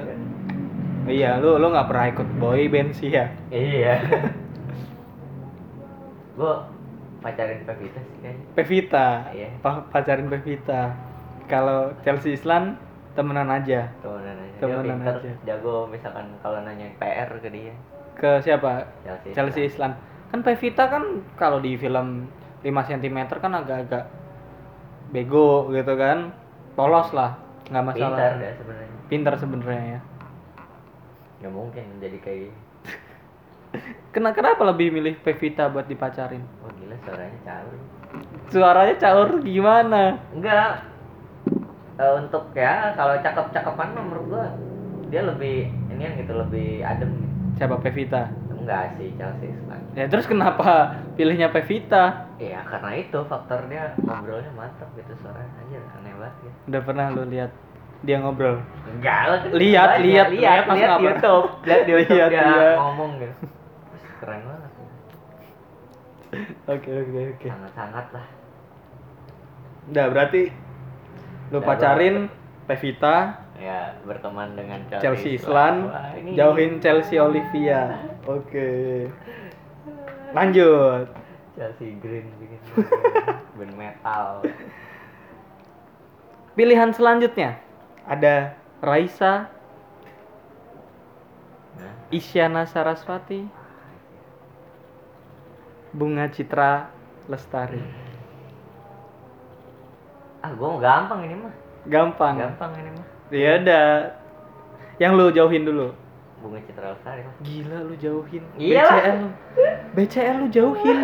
Iya, 1.06 1.30
lu 1.42 1.58
lu 1.58 1.70
nggak 1.70 1.88
pernah 1.90 2.06
ikut 2.10 2.28
boy 2.42 2.66
band 2.70 2.94
sih 2.98 3.14
ya? 3.14 3.30
Iya. 3.54 4.02
gue 6.38 6.54
pacarin 7.22 7.62
Pevita 7.62 8.00
sih 8.02 8.18
kayaknya. 8.26 8.46
Pevita. 8.58 9.08
Iya. 9.34 9.50
Pa- 9.62 9.86
pacarin 9.94 10.30
Pevita. 10.30 10.98
Kalau 11.46 11.94
Chelsea 12.02 12.34
Island 12.34 12.78
temenan 13.14 13.54
aja. 13.54 13.94
Temenan 14.02 14.38
aja. 14.40 14.58
Temenan 14.58 15.00
aja. 15.06 15.32
jago 15.46 15.86
misalkan 15.86 16.34
kalau 16.42 16.58
nanyain 16.66 16.98
PR 16.98 17.30
ke 17.38 17.50
dia. 17.54 17.76
Ke 18.22 18.38
siapa? 18.46 18.86
Chelsea. 19.02 19.34
Chelsea 19.34 19.62
Island. 19.66 19.98
Kan 20.30 20.46
Pevita 20.46 20.86
kan 20.86 21.26
kalau 21.34 21.58
di 21.58 21.74
film 21.74 22.30
5 22.62 22.70
cm 22.70 23.18
kan 23.42 23.52
agak-agak 23.58 24.06
bego 25.10 25.74
gitu 25.74 25.98
kan. 25.98 26.30
Polos 26.78 27.10
lah, 27.12 27.36
nggak 27.68 27.84
masalah. 27.84 28.16
Pintar 28.16 28.32
dah 28.38 28.54
sebenarnya. 28.56 28.98
Pintar 29.10 29.34
sebenarnya 29.42 29.84
ya. 29.84 30.00
Nggak 31.42 31.54
mungkin 31.58 31.86
jadi 31.98 32.18
kayak 32.22 32.38
gini. 32.46 32.58
Kena 34.14 34.30
kenapa 34.38 34.62
lebih 34.70 34.94
milih 34.94 35.18
Pevita 35.26 35.68
buat 35.68 35.90
dipacarin? 35.90 36.46
Wah 36.62 36.72
gila 36.78 36.96
suaranya 37.02 37.40
caur. 37.42 37.76
Suaranya 38.54 38.96
caur 39.02 39.30
gimana? 39.42 40.04
Enggak. 40.32 40.86
Eh, 41.98 42.14
untuk 42.22 42.54
ya 42.54 42.94
kalau 42.94 43.18
cakep-cakepan 43.20 43.90
menurut 43.98 44.26
gua 44.30 44.46
dia 45.12 45.28
lebih 45.28 45.68
ini 45.92 46.06
gitu 46.24 46.34
lebih 46.38 46.86
adem 46.88 47.12
gitu. 47.20 47.31
Siapa 47.62 47.78
Pevita? 47.78 48.26
Enggak 48.58 48.98
sih 48.98 49.14
Chelsea 49.22 49.54
Island. 49.54 49.86
Ya 49.94 50.10
terus 50.10 50.26
kenapa 50.26 50.98
pilihnya 51.14 51.54
Pevita? 51.54 52.26
Iya 52.42 52.66
karena 52.66 52.98
itu 52.98 53.22
faktor 53.30 53.70
dia 53.70 53.94
ngobrolnya 54.02 54.50
mantap 54.58 54.90
gitu 54.98 55.14
suaranya 55.22 55.62
aja 55.70 55.78
aneh 56.02 56.14
banget 56.18 56.36
ya. 56.42 56.52
Udah 56.74 56.82
pernah 56.82 57.06
lu 57.14 57.24
lihat 57.30 57.54
dia 58.02 58.18
ngobrol? 58.18 58.66
Enggak 58.90 59.22
lah. 59.30 59.40
Lihat, 59.54 59.54
lihat, 59.54 59.98
lihat, 60.02 60.28
lihat, 60.34 60.62
lihat 60.66 60.66
di 60.66 60.74
pernah? 60.74 60.98
YouTube, 61.06 61.48
lihat 61.70 61.82
di 61.86 61.92
YouTube 62.02 62.18
Lihat, 62.18 62.30
dia 62.34 62.42
iya. 62.42 62.72
ngomong 62.82 63.12
gitu. 63.22 63.36
Keren 64.18 64.42
banget. 64.42 64.72
Oke 66.66 66.90
oke 66.98 67.22
oke. 67.38 67.46
Sangat-sangat 67.46 68.06
lah. 68.10 68.26
Udah 69.86 70.06
berarti 70.10 70.42
lu 71.54 71.60
pacarin 71.62 72.16
Pevita, 72.66 73.41
Ya 73.62 73.94
berteman 74.02 74.58
dengan 74.58 74.82
Chelsea, 74.90 75.38
Chelsea 75.38 75.46
Wah, 75.46 76.18
ini 76.18 76.34
jauhin 76.34 76.82
Chelsea 76.82 77.22
Olivia. 77.22 77.94
Oke. 78.26 79.06
Lanjut. 80.34 81.06
Chelsea 81.54 81.94
Green 82.02 82.26
bikin 82.42 82.58
band 83.62 83.74
metal. 83.78 84.42
Pilihan 86.58 86.90
selanjutnya 86.90 87.62
ada 88.10 88.58
Raisa, 88.82 89.46
Nah, 91.72 91.94
Isyana 92.12 92.68
Saraswati, 92.68 93.48
Bunga 95.96 96.28
Citra 96.34 96.92
Lestari. 97.30 97.80
ah 100.42 100.50
gua 100.58 100.68
mau 100.74 100.82
gampang 100.82 101.22
ini 101.30 101.36
mah. 101.38 101.54
Gampang. 101.86 102.34
Gampang 102.42 102.74
ini 102.82 102.90
mah. 102.98 103.08
Ya 103.32 103.58
udah. 103.58 103.88
Yang 105.00 105.12
lu 105.16 105.26
jauhin 105.32 105.64
dulu. 105.64 105.88
Bunga 106.42 106.60
Citra 106.62 106.92
Lestari. 106.92 107.22
Gila 107.42 107.78
lu 107.82 107.96
jauhin. 107.96 108.44
Iya. 108.56 108.84
BCL 108.84 109.16
lu. 109.18 109.30
BCL 109.94 110.36
lu 110.38 110.48
jauhin. 110.50 110.98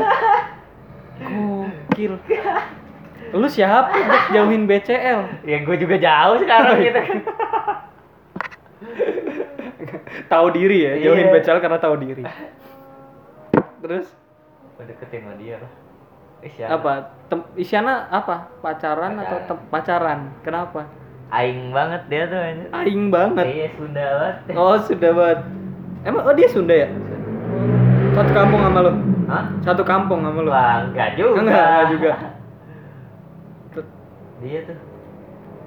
Gokil. 1.18 2.14
Lu 3.28 3.48
siapa 3.48 3.92
Jack, 3.92 4.26
jauhin 4.32 4.64
BCL? 4.66 5.20
Ya 5.44 5.58
gue 5.60 5.76
juga 5.78 5.96
jauh 5.98 6.38
sekarang 6.38 6.78
gitu 6.80 6.96
kan. 6.96 7.18
tahu 10.28 10.48
diri 10.52 10.78
ya, 10.84 10.94
jauhin 11.02 11.28
Iya. 11.28 11.34
BCL 11.34 11.60
karena 11.60 11.78
tahu 11.78 11.96
diri. 11.98 12.24
Terus 13.80 14.08
Gue 14.74 14.86
deketin 14.86 15.26
sama 15.26 15.34
dia 15.36 15.58
lah. 15.58 15.72
Eh, 16.38 16.52
siapa? 16.54 16.70
apa? 16.72 16.94
Tem- 17.28 17.50
Isyana 17.56 18.06
apa? 18.08 18.46
Pacaran, 18.62 19.18
atau 19.18 19.26
Pacaran. 19.26 19.48
tem- 19.50 19.66
pacaran? 19.68 20.20
Kenapa? 20.46 20.82
Aing 21.28 21.76
banget 21.76 22.02
dia 22.08 22.24
tuh 22.32 22.40
anjir. 22.40 22.70
Aing 22.72 23.04
banget. 23.12 23.46
Iya, 23.46 23.68
Sunda 23.76 24.06
banget. 24.16 24.36
Oh, 24.56 24.76
sudah 24.80 25.12
banget. 25.12 25.40
Emang 26.08 26.24
oh 26.24 26.34
dia 26.34 26.48
Sunda 26.48 26.76
ya? 26.76 26.90
Satu 28.16 28.32
kampung 28.32 28.62
sama 28.64 28.80
lu. 28.80 28.92
Hah? 29.28 29.46
Satu 29.60 29.84
kampung 29.84 30.20
sama 30.24 30.40
lu. 30.40 30.50
Wah, 30.50 30.88
enggak 30.88 31.20
juga. 31.20 31.38
Enggak, 31.44 31.66
enggak 31.68 31.88
juga. 31.92 32.12
dia 34.38 34.60
tuh. 34.64 34.78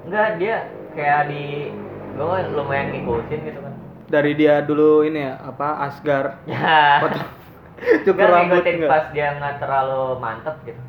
Enggak, 0.09 0.27
dia 0.41 0.55
kayak 0.97 1.21
di 1.29 1.69
gue 2.11 2.37
lumayan 2.57 2.87
ngikutin 2.97 3.39
gitu 3.45 3.59
kan. 3.61 3.73
Dari 4.11 4.31
dia 4.35 4.65
dulu 4.65 5.05
ini 5.05 5.29
ya, 5.29 5.39
apa 5.45 5.87
Asgar. 5.87 6.41
Ya. 6.49 7.05
Cukur 8.05 8.27
rambut 8.29 8.61
ngikutin 8.61 8.73
enggak? 8.81 8.89
pas 8.89 9.05
dia 9.13 9.27
nggak 9.37 9.55
terlalu 9.61 10.01
mantep 10.17 10.55
gitu. 10.65 10.81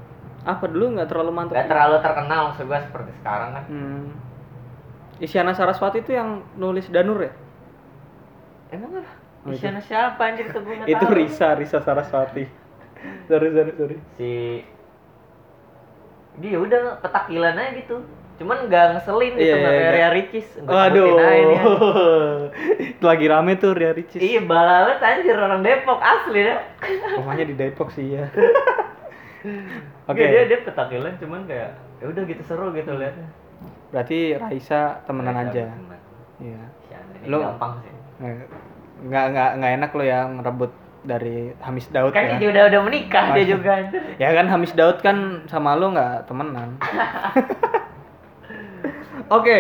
Apa 0.49 0.65
dulu 0.65 0.85
nggak 0.97 1.09
terlalu 1.13 1.31
mantap? 1.31 1.55
Nggak 1.61 1.69
terlalu 1.69 1.97
terkenal 2.01 2.41
maksud 2.51 2.65
gue 2.65 2.81
seperti 2.89 3.11
sekarang 3.21 3.51
kan. 3.53 3.65
Hmm. 3.69 4.32
Isyana 5.23 5.55
Saraswati 5.55 6.03
itu 6.03 6.13
yang 6.13 6.43
nulis 6.55 6.91
Danur 6.91 7.23
ya? 7.23 7.31
Emang 8.69 8.91
apa? 8.93 9.07
Oh, 9.43 9.51
itu. 9.51 9.63
Isyana 9.63 9.79
siapa 9.79 10.19
anjir 10.21 10.51
tuh 10.51 10.61
gue 10.61 10.83
itu 10.83 10.99
tahu. 10.99 11.15
Risa, 11.15 11.55
Risa 11.55 11.79
Saraswati. 11.79 12.45
sorry, 13.31 13.49
sorry, 13.51 13.73
sorry. 13.75 13.97
si 14.17 14.31
dia 16.35 16.57
udah 16.57 16.97
petakilan 16.99 17.53
aja 17.53 17.77
gitu 17.77 18.01
cuman 18.41 18.67
nggak 18.67 18.97
ngeselin 18.97 19.33
gitu 19.37 19.45
Iya, 19.45 19.55
nggak 19.55 19.75
iya. 19.77 19.91
Ria 19.93 20.09
Ricis 20.11 20.47
Waduh. 20.59 21.15
ya. 21.21 21.63
Itu 22.97 23.05
lagi 23.05 23.27
rame 23.29 23.53
tuh 23.55 23.77
Ria 23.77 23.93
Ricis. 23.93 24.17
iya 24.17 24.41
balalet 24.41 24.97
anjir 24.99 25.37
orang 25.37 25.61
Depok 25.61 26.01
asli 26.01 26.41
dah 26.43 26.59
Rumahnya 27.21 27.45
di 27.45 27.55
Depok 27.55 27.93
sih 27.93 28.17
ya. 28.17 28.25
oke 30.09 30.17
Oke. 30.17 30.25
dia 30.25 30.43
dia 30.49 30.59
petakilan 30.65 31.13
cuman 31.19 31.45
kayak 31.45 31.71
ya 32.01 32.05
udah 32.09 32.23
gitu 32.25 32.43
seru 32.43 32.73
gitu 32.73 32.97
liatnya 32.97 33.29
Berarti 33.89 34.19
Raisa 34.35 34.81
temenan 35.03 35.37
aja. 35.39 35.65
Temen. 35.69 35.99
Iya. 36.39 36.63
Ini 37.19 37.27
Lo- 37.29 37.45
gampang 37.45 37.73
sih 37.79 37.93
Nggak 38.19 38.37
nggak 39.03 39.25
nggak 39.29 39.51
nggak 39.59 39.73
enak 39.77 39.91
lo 39.93 40.03
ya 40.03 40.21
ngerebut 40.29 40.73
dari 41.03 41.37
Hamis 41.59 41.87
Daud 41.89 42.11
kan 42.11 42.23
ya. 42.25 42.39
dia 42.39 42.49
udah 42.49 42.63
udah 42.69 42.81
menikah 42.83 43.25
Oh, 43.25 43.35
dia 43.35 43.45
juga 43.45 43.73
Ya 44.17 44.31
kan 44.31 44.47
Hamis 44.47 44.73
Daud 44.73 44.99
kan 44.99 45.17
sama 45.47 45.75
lo 45.75 45.91
nggak 45.91 46.25
temenan. 46.25 46.79
Oke, 49.33 49.59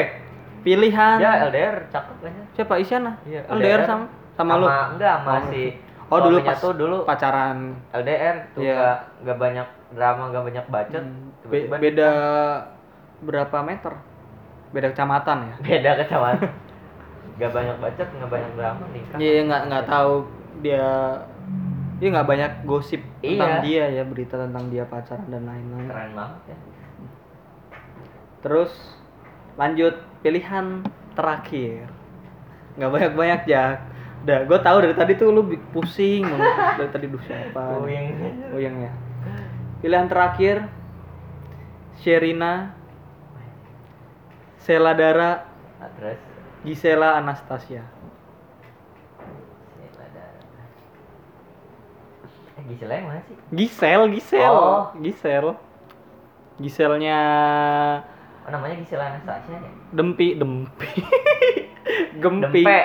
pilihan 0.62 1.17
dia 1.17 1.33
LDR 1.43 1.77
cakep 1.88 2.17
kan 2.19 2.31
ya 2.31 2.45
siapa 2.53 2.75
Isyana? 2.77 3.12
Iya, 3.25 3.41
LDR 3.49 3.81
sama 3.83 4.05
sama 4.33 4.53
lo. 4.55 4.67
enggak 4.69 5.15
sama 5.19 5.33
Oh. 6.05 6.12
Oh 6.12 6.21
dulu 6.21 6.45
pas 6.45 6.61
tuh 6.61 6.77
dulu 6.77 6.97
pacaran. 7.03 7.73
LDR 7.91 8.53
tuh 8.53 8.61
Iya. 8.61 8.77
nggak 8.77 8.99
nggak 9.25 9.38
banyak 9.38 9.67
drama 9.93 10.23
nggak 10.29 10.45
banyak 10.45 10.65
bacot 10.69 11.01
Hmm, 11.01 11.49
be- 11.49 11.69
beda 11.73 12.11
berapa 13.23 13.59
meter? 13.63 13.95
Beda 14.75 14.91
kecamatan 14.91 15.39
ya? 15.47 15.55
beda 15.67 15.91
kecamatan 16.05 16.51
nggak 17.33 17.49
banyak 17.49 17.77
bacot 17.81 18.09
nggak 18.13 18.31
banyak 18.31 18.51
drama 18.61 18.85
nikah 18.93 19.17
Iya 19.17 19.41
nggak 19.49 19.63
nggak 19.73 19.85
tahu 19.89 20.15
dia 20.61 20.87
dia 21.97 22.09
nggak 22.13 22.29
banyak 22.29 22.53
gosip 22.69 23.01
tentang 23.25 23.51
Iya. 23.57 23.65
dia 23.65 23.85
ya 23.89 24.03
berita 24.05 24.35
tentang 24.37 24.69
dia 24.69 24.85
pacaran 24.85 25.25
dan 25.33 25.49
lain-lain. 25.49 25.89
keren 25.89 26.13
banget 26.13 26.41
ya 26.53 26.57
Terus 28.43 28.73
lanjut 29.55 29.95
pilihan 30.21 30.83
terakhir. 31.15 31.87
Nggak 32.75 32.91
banyak-banyak 32.91 33.41
ya. 33.47 33.79
Udah, 34.23 34.39
gue 34.47 34.59
tahu 34.59 34.77
dari 34.83 34.95
tadi 34.99 35.13
tuh 35.15 35.31
lu 35.31 35.43
pusing 35.71 36.27
dari 36.79 36.91
tadi 36.91 37.07
duh 37.07 37.23
siapa? 37.23 37.79
Puyeng. 37.79 38.19
Puyeng 38.51 38.77
ya. 38.83 38.93
Pilihan 39.79 40.07
terakhir 40.11 40.67
Sherina 42.03 42.75
Sheila 44.62 44.94
Dara, 44.94 45.42
terus 45.98 46.18
Gisela 46.62 47.18
Anastasia. 47.18 47.83
Sheila 49.75 50.07
Dara. 50.14 50.40
Eh 52.55 52.62
Gisela 52.70 52.92
yang 52.94 53.07
mana 53.11 53.20
sih? 53.27 53.37
Gisel, 53.51 54.01
Gisel, 54.14 54.55
Oh. 54.55 54.94
Gisel. 55.03 55.46
Giselnya 56.62 57.18
Oh 58.42 58.51
namanya 58.51 58.75
Gisela 58.79 59.05
Anastasia 59.11 59.59
ya? 59.59 59.70
Dempi, 59.90 60.38
Dempi. 60.38 60.88
Gempi. 62.22 62.62
Dempe. 62.62 62.81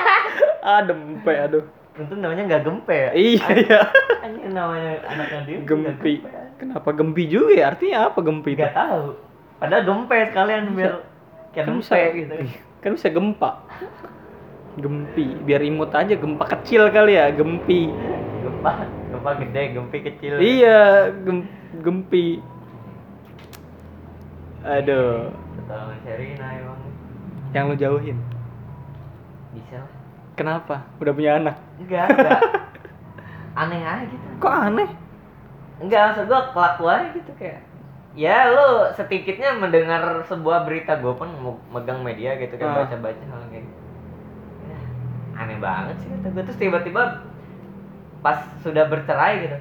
ah, 0.66 0.80
Dempe, 0.82 1.34
aduh. 1.38 1.64
Untung 1.96 2.20
namanya 2.20 2.44
nggak 2.44 2.62
gempe 2.68 2.92
ya? 2.92 3.10
Iya, 3.16 3.46
iya. 3.56 3.80
Anjir 4.20 4.52
namanya 4.52 5.00
anaknya 5.08 5.40
dia 5.48 5.58
Gempi. 5.64 6.20
gempe. 6.20 6.28
Kenapa 6.60 6.88
Gempi 6.92 7.24
juga 7.24 7.52
ya? 7.56 7.64
Artinya 7.72 8.12
apa 8.12 8.18
Gempi 8.20 8.52
itu? 8.52 8.60
Nggak 8.60 8.76
tahu. 8.76 9.06
Padahal 9.56 9.82
gempe 9.82 10.16
sekalian 10.26 10.64
biar 10.72 10.94
kayak 11.50 11.64
Kan 11.64 11.80
bisa, 11.80 11.96
gitu. 12.12 12.34
kan 12.78 12.90
bisa 12.92 13.08
gempa. 13.08 13.50
Gempi, 14.76 15.26
biar 15.40 15.62
imut 15.62 15.88
aja 15.88 16.12
gempa 16.12 16.44
kecil 16.46 16.90
kali 16.90 17.16
ya, 17.16 17.32
Gempi. 17.32 17.88
Gempa, 18.42 18.72
gempa 19.08 19.30
gede, 19.40 19.62
gempi 19.72 19.98
kecil. 20.02 20.36
Iya, 20.36 20.80
gem- 21.18 21.48
Gempi. 21.76 22.44
Aduh, 24.62 25.30
Pertolongan 25.56 25.98
Sherina 26.02 26.46
emang 26.52 26.80
yang 27.52 27.70
lu 27.70 27.76
jauhin. 27.76 28.18
bisa 29.54 29.78
lah. 29.78 29.90
Kenapa? 30.34 30.84
Udah 30.98 31.12
punya 31.12 31.38
anak. 31.38 31.56
Enggak, 31.78 32.06
enggak. 32.10 32.40
Aneh 33.62 33.80
aja 33.80 34.04
gitu. 34.04 34.26
Kok 34.36 34.52
aneh? 34.52 34.90
Enggak, 35.78 36.00
maksud 36.12 36.24
gua 36.26 36.52
kelakuannya 36.52 37.08
gitu 37.14 37.32
kayak 37.36 37.64
Ya 38.16 38.48
lu 38.48 38.68
sedikitnya 38.96 39.52
mendengar 39.54 40.00
sebuah 40.24 40.64
berita 40.64 40.96
gue 40.96 41.12
pun 41.12 41.28
megang 41.68 42.00
media 42.00 42.32
gitu 42.36 42.56
kan 42.56 42.72
Ah. 42.72 42.76
baca-baca 42.82 43.20
hal 43.22 43.40
kayak 43.46 43.68
gitu. 43.68 43.76
Ya, 44.66 44.78
aneh 45.36 45.58
banget 45.60 45.96
sih 46.00 46.08
kata 46.10 46.28
gue 46.32 46.42
terus 46.42 46.56
tiba-tiba 46.56 47.02
pas 48.18 48.40
sudah 48.58 48.88
bercerai 48.88 49.44
gitu 49.44 49.58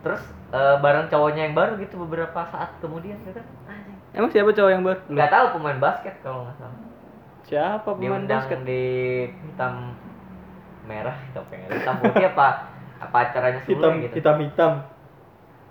terus 0.00 0.22
eh, 0.50 0.76
bareng 0.78 1.08
cowoknya 1.08 1.42
yang 1.44 1.56
baru 1.56 1.74
gitu 1.76 1.98
beberapa 1.98 2.46
saat 2.46 2.70
kemudian 2.78 3.18
gitu 3.24 3.34
kan. 3.34 3.46
Emang 4.14 4.30
siapa 4.30 4.54
cowok 4.54 4.70
yang 4.70 4.84
baru? 4.86 5.00
nggak 5.10 5.26
tahu 5.28 5.46
pemain 5.58 5.78
basket 5.82 6.14
kalau 6.22 6.46
nggak 6.46 6.56
salah 6.56 6.78
Siapa 7.44 7.88
pemain 7.90 8.00
diundang 8.22 8.40
basket? 8.40 8.60
di 8.62 8.82
hitam 9.42 9.74
merah 10.86 11.16
hitam 11.18 11.44
merah 11.50 11.74
hitam 11.74 11.94
putih 11.98 12.24
apa 12.30 12.48
apa 13.02 13.16
acaranya 13.20 13.60
Hitam, 13.66 13.92
gitu 14.00 14.14
hitam, 14.14 14.36
hitam. 14.38 14.72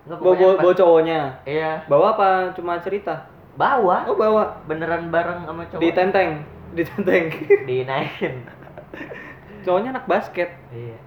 Bawa, 0.03 0.35
bawa, 0.35 0.53
bawa 0.59 0.73
cowoknya. 0.73 1.19
iya 1.43 1.79
Bawa 1.87 2.05
apa? 2.13 2.29
Cuma 2.53 2.75
cerita? 2.79 3.27
bawa 3.53 4.03
Oh 4.03 4.17
bawa. 4.17 4.59
beneran 4.65 5.07
bareng 5.07 5.45
sama 5.45 5.63
cowok 5.65 5.79
Di 5.79 5.89
tenteng. 5.91 6.29
Di 6.73 6.83
tenteng. 6.83 7.25
dinaikin 7.69 8.41
Cowoknya 9.61 9.89
anak 9.91 10.05
basket. 10.05 10.49
iya 10.69 10.97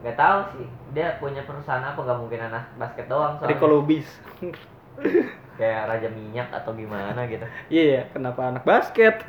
nggak 0.00 0.16
tahu 0.16 0.38
sih 0.50 0.64
dia 0.90 1.20
punya 1.20 1.44
perusahaan 1.44 1.84
apa 1.84 2.00
nggak 2.00 2.18
mungkin 2.18 2.40
anak 2.40 2.64
basket 2.74 3.04
doang 3.04 3.36
soalnya 3.36 3.52
Rico 3.52 3.66
Lubis. 3.68 4.08
kayak 5.60 5.80
raja 5.86 6.08
minyak 6.08 6.48
atau 6.50 6.72
gimana 6.72 7.20
gitu 7.26 7.44
Iya, 7.68 7.84
iya. 7.84 8.02
kenapa 8.08 8.48
anak 8.48 8.64
basket? 8.64 9.20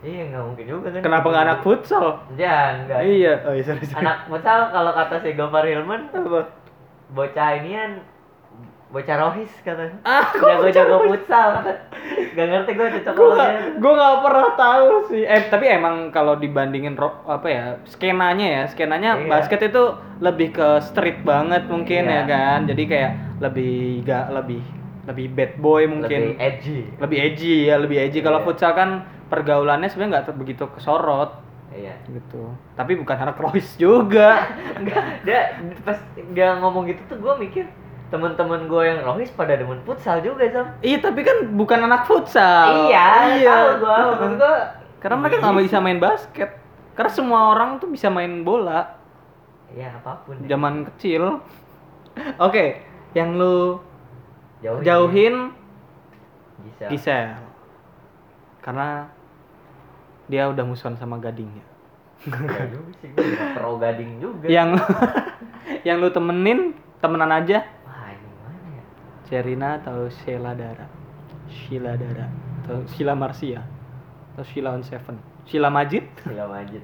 iya 0.00 0.30
nggak 0.30 0.44
mungkin 0.44 0.64
juga 0.64 0.86
kan 0.88 1.02
Kenapa 1.02 1.26
nggak 1.26 1.44
anak 1.44 1.58
futsal? 1.60 2.06
ya 2.38 2.78
enggak 2.78 3.02
Iya. 3.02 3.34
Oh, 3.42 3.52
iya, 3.52 3.62
sorry, 3.66 3.82
sorry. 3.84 4.00
anak 4.00 4.16
futsal 4.24 4.60
kalau 4.70 4.92
kata 4.94 5.14
si 5.18 5.30
Gopar 5.34 5.64
Hilman 5.66 6.02
apa? 6.08 6.40
bocah 7.10 7.48
inian 7.58 7.98
bocah 8.90 9.16
rohis 9.16 9.52
katanya. 9.62 9.94
Ah, 10.02 10.26
jago-jago 10.40 11.06
futsal 11.06 11.62
gak 12.30 12.46
ngerti 12.46 12.70
gue 12.72 12.86
cocok 13.02 13.14
dia 13.34 13.50
gue 13.74 13.92
gak 13.92 14.16
pernah 14.20 14.48
tahu 14.54 14.88
sih. 15.06 15.22
Eh 15.22 15.46
tapi 15.46 15.66
emang 15.66 16.10
kalau 16.10 16.34
dibandingin 16.34 16.94
ro- 16.94 17.22
apa 17.24 17.46
ya 17.46 17.64
skenanya 17.86 18.46
ya 18.46 18.62
skenanya 18.66 19.10
Iya. 19.18 19.26
basket 19.26 19.60
itu 19.64 19.82
lebih 20.18 20.50
ke 20.52 20.68
street 20.80 21.22
banget 21.22 21.66
mungkin 21.66 22.06
Iya. 22.06 22.14
ya 22.16 22.22
kan. 22.26 22.58
Jadi 22.66 22.82
kayak 22.86 23.12
lebih 23.38 23.74
gak 24.02 24.26
lebih 24.30 24.62
lebih 25.06 25.26
bad 25.32 25.52
boy 25.56 25.82
lebih 25.82 25.90
mungkin 25.90 26.22
edgy. 26.38 26.80
Lebih, 26.98 27.18
edgy 27.18 27.54
ya 27.66 27.76
lebih 27.78 27.96
edgy. 27.98 28.20
Kalau 28.20 28.42
Iya. 28.42 28.46
futsal 28.46 28.72
kan 28.74 28.90
pergaulannya 29.26 29.86
sebenarnya 29.86 30.26
nggak 30.26 30.34
begitu 30.34 30.66
kesorot. 30.70 31.34
Iya. 31.70 31.94
Gitu. 32.06 32.42
Tapi 32.74 32.98
bukan 32.98 33.16
anak 33.16 33.38
Royce 33.38 33.74
juga. 33.74 34.50
Enggak 34.78 35.02
dia 35.22 35.40
pas 35.82 35.98
dia 36.14 36.58
ngomong 36.58 36.86
gitu 36.86 37.02
tuh 37.06 37.18
gue 37.18 37.34
mikir 37.38 37.66
teman-teman 38.10 38.66
gue 38.66 38.82
yang 38.82 39.00
rohis 39.06 39.30
pada 39.30 39.54
demen 39.54 39.78
futsal 39.86 40.18
juga 40.18 40.42
sam 40.50 40.66
iya 40.82 40.98
tapi 40.98 41.22
kan 41.22 41.46
bukan 41.54 41.86
anak 41.86 42.10
futsal. 42.10 42.90
Iya 42.90 43.38
tahu 43.46 43.68
gue 43.86 43.96
maksud 44.10 44.32
gue 44.36 44.56
karena 45.00 45.16
mereka 45.16 45.36
nggak 45.40 45.64
bisa 45.64 45.78
main 45.80 46.00
basket. 46.02 46.50
Karena 46.98 47.10
semua 47.14 47.40
orang 47.56 47.80
tuh 47.80 47.88
bisa 47.88 48.12
main 48.12 48.44
bola. 48.44 48.98
Iya 49.72 49.96
apa 50.02 50.26
pun 50.26 50.42
zaman 50.44 50.84
kecil. 50.92 51.40
Oke, 52.36 52.82
yang 53.14 53.38
lu 53.38 53.80
jauhin, 54.60 54.84
jauhin 54.84 55.34
bisa 56.66 56.84
Gisel. 56.90 57.38
Karena 58.60 59.08
dia 60.28 60.50
udah 60.50 60.66
musuhan 60.66 60.98
sama 60.98 61.16
gadingnya. 61.16 61.64
Enggak 62.26 62.68
juga 62.68 62.90
sih 63.00 63.08
pro 63.56 63.80
gading 63.80 64.20
juga. 64.20 64.46
Yang 64.50 64.82
yang 65.88 65.96
lu 66.02 66.12
temenin 66.12 66.76
temenan 67.00 67.32
aja 67.32 67.64
wah 67.88 68.12
ini 68.12 68.30
mana 68.44 68.68
ya 68.76 68.84
Sherina 69.30 69.78
atau 69.78 70.10
Sheila 70.10 70.52
Dara. 70.58 70.90
Sheila 71.46 71.94
Dara 71.94 72.26
atau 72.66 72.82
Sheila 72.90 73.14
Marsia 73.14 73.62
atau 74.34 74.42
Sheila 74.42 74.74
on 74.74 74.82
Seven. 74.82 75.16
Sheila 75.46 75.70
Majid. 75.70 76.04
Sila 76.26 76.50
Majid 76.50 76.82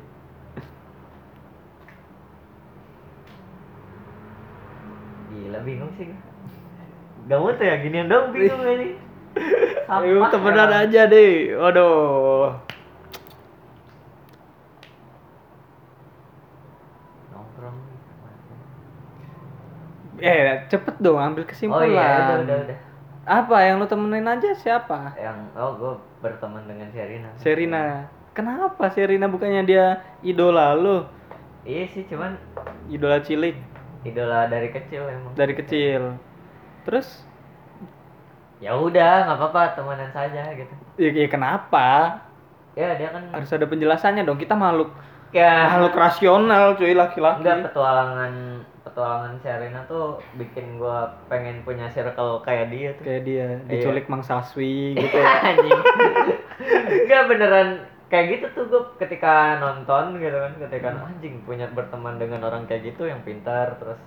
gila 5.37 5.59
bingung 5.62 5.92
sih 5.96 6.09
Gak 7.26 7.38
mau 7.42 7.50
tuh 7.54 7.66
ya 7.66 7.82
ginian 7.82 8.06
dong 8.06 8.30
bingung 8.30 8.62
ini 8.62 8.88
Ayo 9.87 10.18
Sampah 10.18 10.30
temenan 10.35 10.70
emang. 10.72 10.82
aja 10.88 11.02
deh. 11.06 11.54
Waduh. 11.54 12.59
Eh, 20.18 20.64
cepet 20.66 20.96
dong 20.98 21.20
ambil 21.20 21.42
oh 21.42 21.48
kesimpulan. 21.48 21.88
iya 21.92 22.09
udah 22.24 22.37
udah 22.42 22.57
udah 22.64 22.79
Apa 23.26 23.57
yang 23.61 23.83
lu 23.83 23.87
temenin 23.87 24.24
aja 24.24 24.55
siapa? 24.55 25.12
yang 25.18 25.50
oh 25.52 25.74
gue 25.76 25.92
berteman 26.22 26.62
dengan 26.64 26.88
Sherina 26.90 27.29
Serina. 27.37 28.07
Kenapa 28.33 28.88
Serina 28.88 29.26
bukannya 29.26 29.62
dia 29.64 29.87
idola 30.22 30.72
lu? 30.74 31.05
iya 31.64 31.85
sih 31.90 32.07
cuman 32.07 32.38
Idola 32.87 33.18
cilik 33.18 33.59
idola 34.05 34.46
dari 34.46 34.70
kecil 34.70 35.02
emang 35.05 35.35
dari 35.35 35.52
kecil. 35.52 36.14
Terus 36.87 37.26
ya 38.57 38.72
udah 38.72 39.26
nggak 39.26 39.37
apa-apa 39.37 39.62
temenan 39.76 40.11
saja 40.14 40.48
gitu 40.55 40.72
ya, 40.96 41.11
ya 41.12 41.26
kenapa? 41.29 41.87
ya 42.72 42.94
dia 42.94 43.09
kan 43.11 43.26
Harus 43.35 43.50
ada 43.52 43.66
penjelasannya 43.66 44.22
dong. 44.22 44.38
Kita 44.38 44.55
makhluk 44.55 44.94
ya 45.35 45.66
makhluk 45.74 45.94
rasional 45.98 46.79
cuy 46.79 46.94
laki-laki. 46.94 47.42
enggak 47.42 47.74
petualangan 47.74 48.33
petualangan 48.87 49.35
Sherina 49.42 49.83
tuh 49.85 50.22
bikin 50.35 50.79
gua 50.79 51.11
pengen 51.27 51.66
punya 51.66 51.90
circle 51.90 52.38
kayak 52.40 52.70
dia 52.70 52.94
tuh 52.94 53.03
Kayak 53.03 53.22
dia 53.27 53.46
Iya. 53.59 53.66
diculik 53.66 54.07
Mang 54.07 54.22
Saswi 54.22 54.94
gitu 54.94 55.18
anjing 55.42 55.75
enggak 57.03 57.22
beneran 57.27 57.68
kayak 58.07 58.27
gitu 58.38 58.46
tuh 58.55 58.64
gue 58.70 58.83
ketika 59.03 59.59
nonton 59.59 60.22
gitu 60.22 60.38
kan 60.38 60.53
ketika 60.62 60.88
anjing 61.03 61.42
punya 61.42 61.66
berteman 61.68 62.16
dengan 62.16 62.46
orang 62.46 62.62
kayak 62.64 62.94
gitu 62.94 63.11
yang 63.11 63.18
pintar 63.27 63.75
terus 63.77 63.99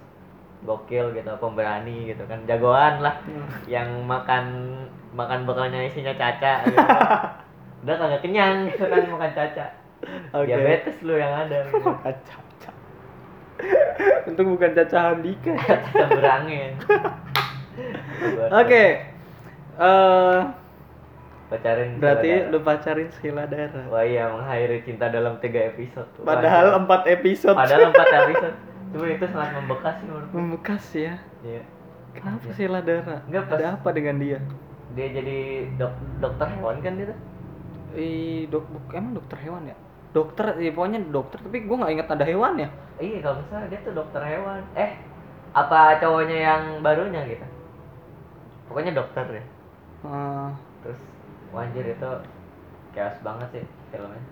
gokil 0.64 1.12
gitu 1.12 1.28
pemberani 1.36 2.08
gitu 2.08 2.24
kan 2.24 2.40
jagoan 2.48 3.04
lah 3.04 3.20
yang 3.68 3.88
makan 4.04 4.72
makan 5.12 5.44
bekalnya 5.44 5.84
isinya 5.84 6.16
caca 6.16 6.64
gitu. 6.64 6.80
udah 7.84 7.96
kagak 7.96 8.22
kenyang 8.24 8.68
gitu 8.68 8.88
kan 8.88 9.04
makan 9.08 9.32
caca 9.36 9.66
Oke. 10.32 10.48
diabetes 10.48 10.96
lu 11.04 11.20
yang 11.20 11.36
ada 11.36 11.68
gitu. 11.68 11.84
Makan 11.92 12.16
caca. 12.24 12.72
Untung 14.26 14.54
bukan 14.54 14.72
caca 14.72 14.98
Handika. 15.10 15.52
ya. 15.52 15.60
caca 15.86 16.06
berangin 16.10 16.72
Oke. 18.60 18.86
Eh 19.76 20.40
pacarin 21.50 21.98
berarti 21.98 22.30
saudara. 22.30 22.52
lu 22.52 22.60
pacarin 22.62 23.10
Sheila 23.12 23.44
Dara. 23.44 23.82
wah 23.90 24.06
iya 24.06 24.30
mengakhiri 24.30 24.86
cinta 24.86 25.10
dalam 25.10 25.42
tiga 25.42 25.66
episode 25.66 26.06
Wah, 26.20 26.38
Padahal 26.38 26.66
gila. 26.68 26.80
empat 26.80 27.02
episode. 27.10 27.58
padahal 27.58 27.82
empat 27.92 28.10
episode 28.22 28.56
cuma 28.90 29.06
itu 29.08 29.26
sangat 29.28 29.52
membekas 29.56 29.94
sih 29.96 30.06
menurut 30.06 30.26
gue. 30.26 30.36
membekas 30.36 30.84
ya. 30.92 31.14
Iya. 31.42 31.62
Kenapa 32.12 32.46
Sheila 32.52 32.82
Dara? 32.82 33.18
Enggak, 33.24 33.44
pas- 33.46 33.58
Ada 33.58 33.68
apa 33.76 33.90
dengan 33.92 34.16
dia? 34.18 34.40
dia 34.90 35.08
jadi 35.10 35.38
dok 35.78 35.94
dokter 36.20 36.48
hewan 36.52 36.82
kan 36.82 36.94
dia 36.98 37.06
tuh 37.08 37.20
dok, 38.48 38.66
emang 38.92 39.14
dokter 39.16 39.38
hewan 39.40 39.64
ya? 39.64 39.78
Dokter, 40.10 40.58
ya 40.58 40.74
pokoknya 40.74 41.00
dokter, 41.14 41.38
tapi 41.38 41.70
gue 41.70 41.76
nggak 41.78 41.94
ingat 41.94 42.08
ada 42.10 42.26
hewan 42.26 42.58
ya. 42.58 42.70
iya 42.98 43.22
kalau 43.22 43.40
salah 43.48 43.70
dia 43.70 43.80
tuh 43.86 43.94
dokter 43.94 44.22
hewan. 44.26 44.62
Eh 44.74 44.92
apa 45.54 46.02
cowoknya 46.02 46.38
yang 46.50 46.64
barunya 46.82 47.22
gitu? 47.30 47.46
Pokoknya 48.66 48.92
dokter 48.98 49.26
ya. 49.30 49.44
Eh, 50.06 50.50
terus 50.82 51.00
wanjir 51.54 51.86
itu 51.94 52.12
chaos 52.98 53.18
banget 53.22 53.48
sih 53.54 53.66
filmnya. 53.94 54.24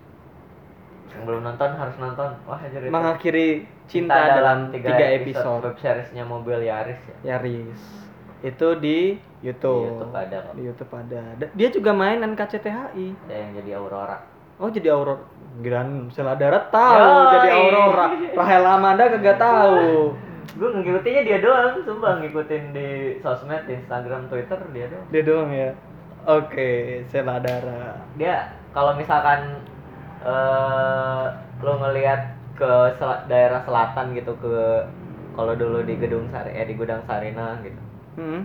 Yang 1.14 1.22
belum 1.24 1.42
nonton 1.46 1.70
harus 1.78 1.96
nonton. 2.02 2.30
Wah 2.50 2.60
anjir 2.60 2.82
itu 2.82 2.92
mengakhiri 2.92 3.48
cinta, 3.86 4.18
dalam 4.34 4.74
tiga, 4.74 4.98
episode, 4.98 5.64
web 5.64 5.78
seriesnya 5.78 6.24
mobil 6.26 6.58
Yaris 6.66 7.00
ya. 7.06 7.38
Yaris. 7.38 7.82
Itu 8.42 8.78
di 8.78 9.18
YouTube. 9.42 9.86
Di 9.86 9.90
YouTube 9.94 10.14
ada 10.18 10.38
kok. 10.42 10.54
di 10.54 10.62
YouTube 10.66 10.94
ada. 10.94 11.22
Da- 11.38 11.54
dia 11.54 11.70
juga 11.70 11.92
main 11.94 12.18
NKCTHI 12.22 13.08
ada 13.30 13.34
yang 13.34 13.52
jadi 13.62 13.70
Aurora 13.78 14.37
oh 14.58 14.70
jadi 14.70 14.94
Aurora 14.94 15.22
Giran 15.58 16.10
Sela 16.14 16.38
Darat 16.38 16.70
tahu 16.70 17.02
Yoi. 17.02 17.34
jadi 17.34 17.50
Aurora. 17.50 18.06
Rahel 18.38 18.66
Amanda 18.66 19.04
kagak 19.10 19.38
tahu. 19.42 20.14
Gue 20.58 20.70
ngikutinnya 20.74 21.22
dia 21.22 21.38
doang 21.42 21.82
sumpah 21.82 22.18
ngikutin 22.22 22.74
di 22.74 22.88
sosmed 23.22 23.66
di 23.66 23.78
Instagram 23.78 24.30
Twitter 24.30 24.58
dia 24.74 24.86
doang. 24.90 25.06
Dia 25.10 25.22
doang 25.26 25.50
ya? 25.54 25.70
Oke 26.26 26.70
Sela 27.10 27.42
Dara. 27.42 27.98
Dia 28.18 28.54
kalau 28.74 28.94
misalkan 28.98 29.62
eh 30.22 31.26
lo 31.62 31.74
ngelihat 31.78 32.22
ke 32.58 32.72
sel- 32.98 33.26
daerah 33.30 33.62
selatan 33.66 34.14
gitu 34.14 34.34
ke 34.42 34.86
kalau 35.38 35.54
dulu 35.54 35.86
di 35.86 35.94
gedung 35.98 36.26
Sari 36.34 36.54
eh 36.54 36.66
di 36.66 36.74
gudang 36.74 37.02
Sarina 37.06 37.58
gitu. 37.62 37.82
Hmm. 38.18 38.42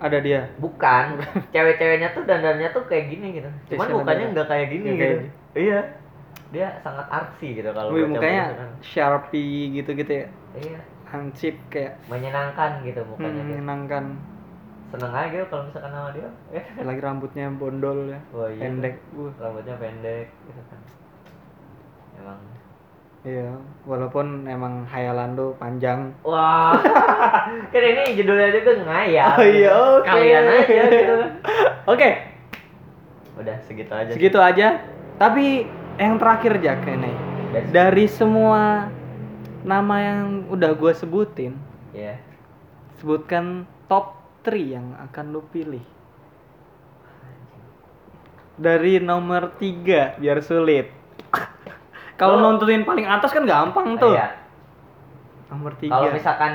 Ada 0.00 0.18
dia. 0.18 0.40
Bukan. 0.56 1.20
Cewek-ceweknya 1.54 2.16
tuh 2.16 2.24
dandannya 2.24 2.68
tuh 2.72 2.82
kayak 2.88 3.12
gini 3.12 3.38
gitu. 3.38 3.50
Cuman 3.76 3.88
mukanya 4.00 4.24
nggak 4.32 4.48
kayak 4.48 4.66
gini 4.72 4.88
gitu. 4.96 4.98
kayak 4.98 5.18
iya. 5.54 5.80
Dia 6.50 6.68
sangat 6.82 7.06
artsy 7.12 7.62
gitu 7.62 7.70
kalau 7.70 7.94
Wih, 7.94 8.08
mukanya 8.10 8.56
kan. 8.56 8.70
Sharpie 8.82 9.70
gitu-gitu 9.76 10.24
ya? 10.24 10.26
Iya. 10.56 10.80
Hansip 11.06 11.54
kayak 11.70 12.00
menyenangkan 12.10 12.82
gitu 12.82 13.02
hmm, 13.04 13.10
mukanya 13.14 13.42
dia. 13.44 13.48
menyenangkan. 13.54 14.04
Seneng 14.90 15.12
aja 15.14 15.28
gitu 15.30 15.44
kalau 15.46 15.62
misalkan 15.68 15.92
sama 15.94 16.10
dia. 16.16 16.28
Lagi 16.88 17.00
rambutnya 17.04 17.46
bondol 17.54 17.98
ya. 18.10 18.20
Oh 18.34 18.48
iya. 18.48 18.66
Pendek. 18.66 18.96
Uh. 19.14 19.30
rambutnya 19.38 19.76
pendek. 19.78 20.26
Gitu 20.48 20.62
kan. 20.66 20.80
Emang 22.18 22.40
iya 23.20 23.52
walaupun 23.84 24.44
emang 24.44 24.86
hayalan 24.86 25.32
tuh 25.32 25.52
panjang 25.54 26.08
Wah, 26.22 26.72
kan 27.72 27.82
ini 27.82 28.16
judulnya 28.16 28.48
juga 28.50 28.72
ngayal. 28.80 29.28
Oh 29.34 29.44
iya, 29.44 29.70
oke. 29.72 30.06
Kalian 30.06 30.44
aja 30.48 30.82
gitu. 30.88 31.16
oke 31.86 32.10
Udah 33.36 33.56
segitu 33.62 33.92
aja. 33.92 34.08
sih. 34.08 34.16
segitu 34.16 34.38
aja 34.38 34.80
tapi 35.16 35.68
yang 35.96 36.16
terakhir 36.16 36.56
Jack 36.58 36.80
ini 36.82 37.12
dari 37.68 38.04
semua 38.06 38.88
nama 39.60 39.96
yang 39.96 40.20
udah 40.48 40.72
gue 40.72 40.92
sebutin 40.94 41.52
Iya. 41.90 42.16
sebutkan 42.96 43.68
top 43.84 44.16
3 44.40 44.56
yang 44.56 44.86
akan 44.98 45.24
lu 45.30 45.44
pilih 45.46 45.84
dari 48.54 48.96
nomor 48.98 49.56
3 49.56 50.16
biar 50.16 50.38
sulit 50.40 50.88
kalau 52.20 52.36
nontonin 52.38 52.84
paling 52.84 53.02
atas 53.02 53.30
kan 53.30 53.42
gampang 53.42 53.96
tuh 53.96 54.12
Iya. 54.12 54.28
nomor 55.48 55.72
Kalau 55.74 56.04
3 56.04 56.12
misalkan 56.12 56.52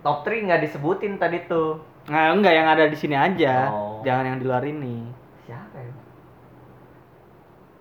top 0.00 0.20
3 0.20 0.42
nggak 0.44 0.60
disebutin 0.60 1.14
tadi 1.16 1.46
tuh. 1.46 1.78
nah 2.04 2.30
enggak 2.30 2.52
yang 2.52 2.66
ada 2.66 2.84
di 2.84 2.94
sini 2.94 3.14
aja 3.14 3.66
Oh. 3.68 3.98
jangan 4.00 4.24
yang 4.24 4.36
di 4.36 4.44
luar 4.44 4.62
ini 4.62 5.06
Siapa 5.40 5.76
ya? 5.76 5.94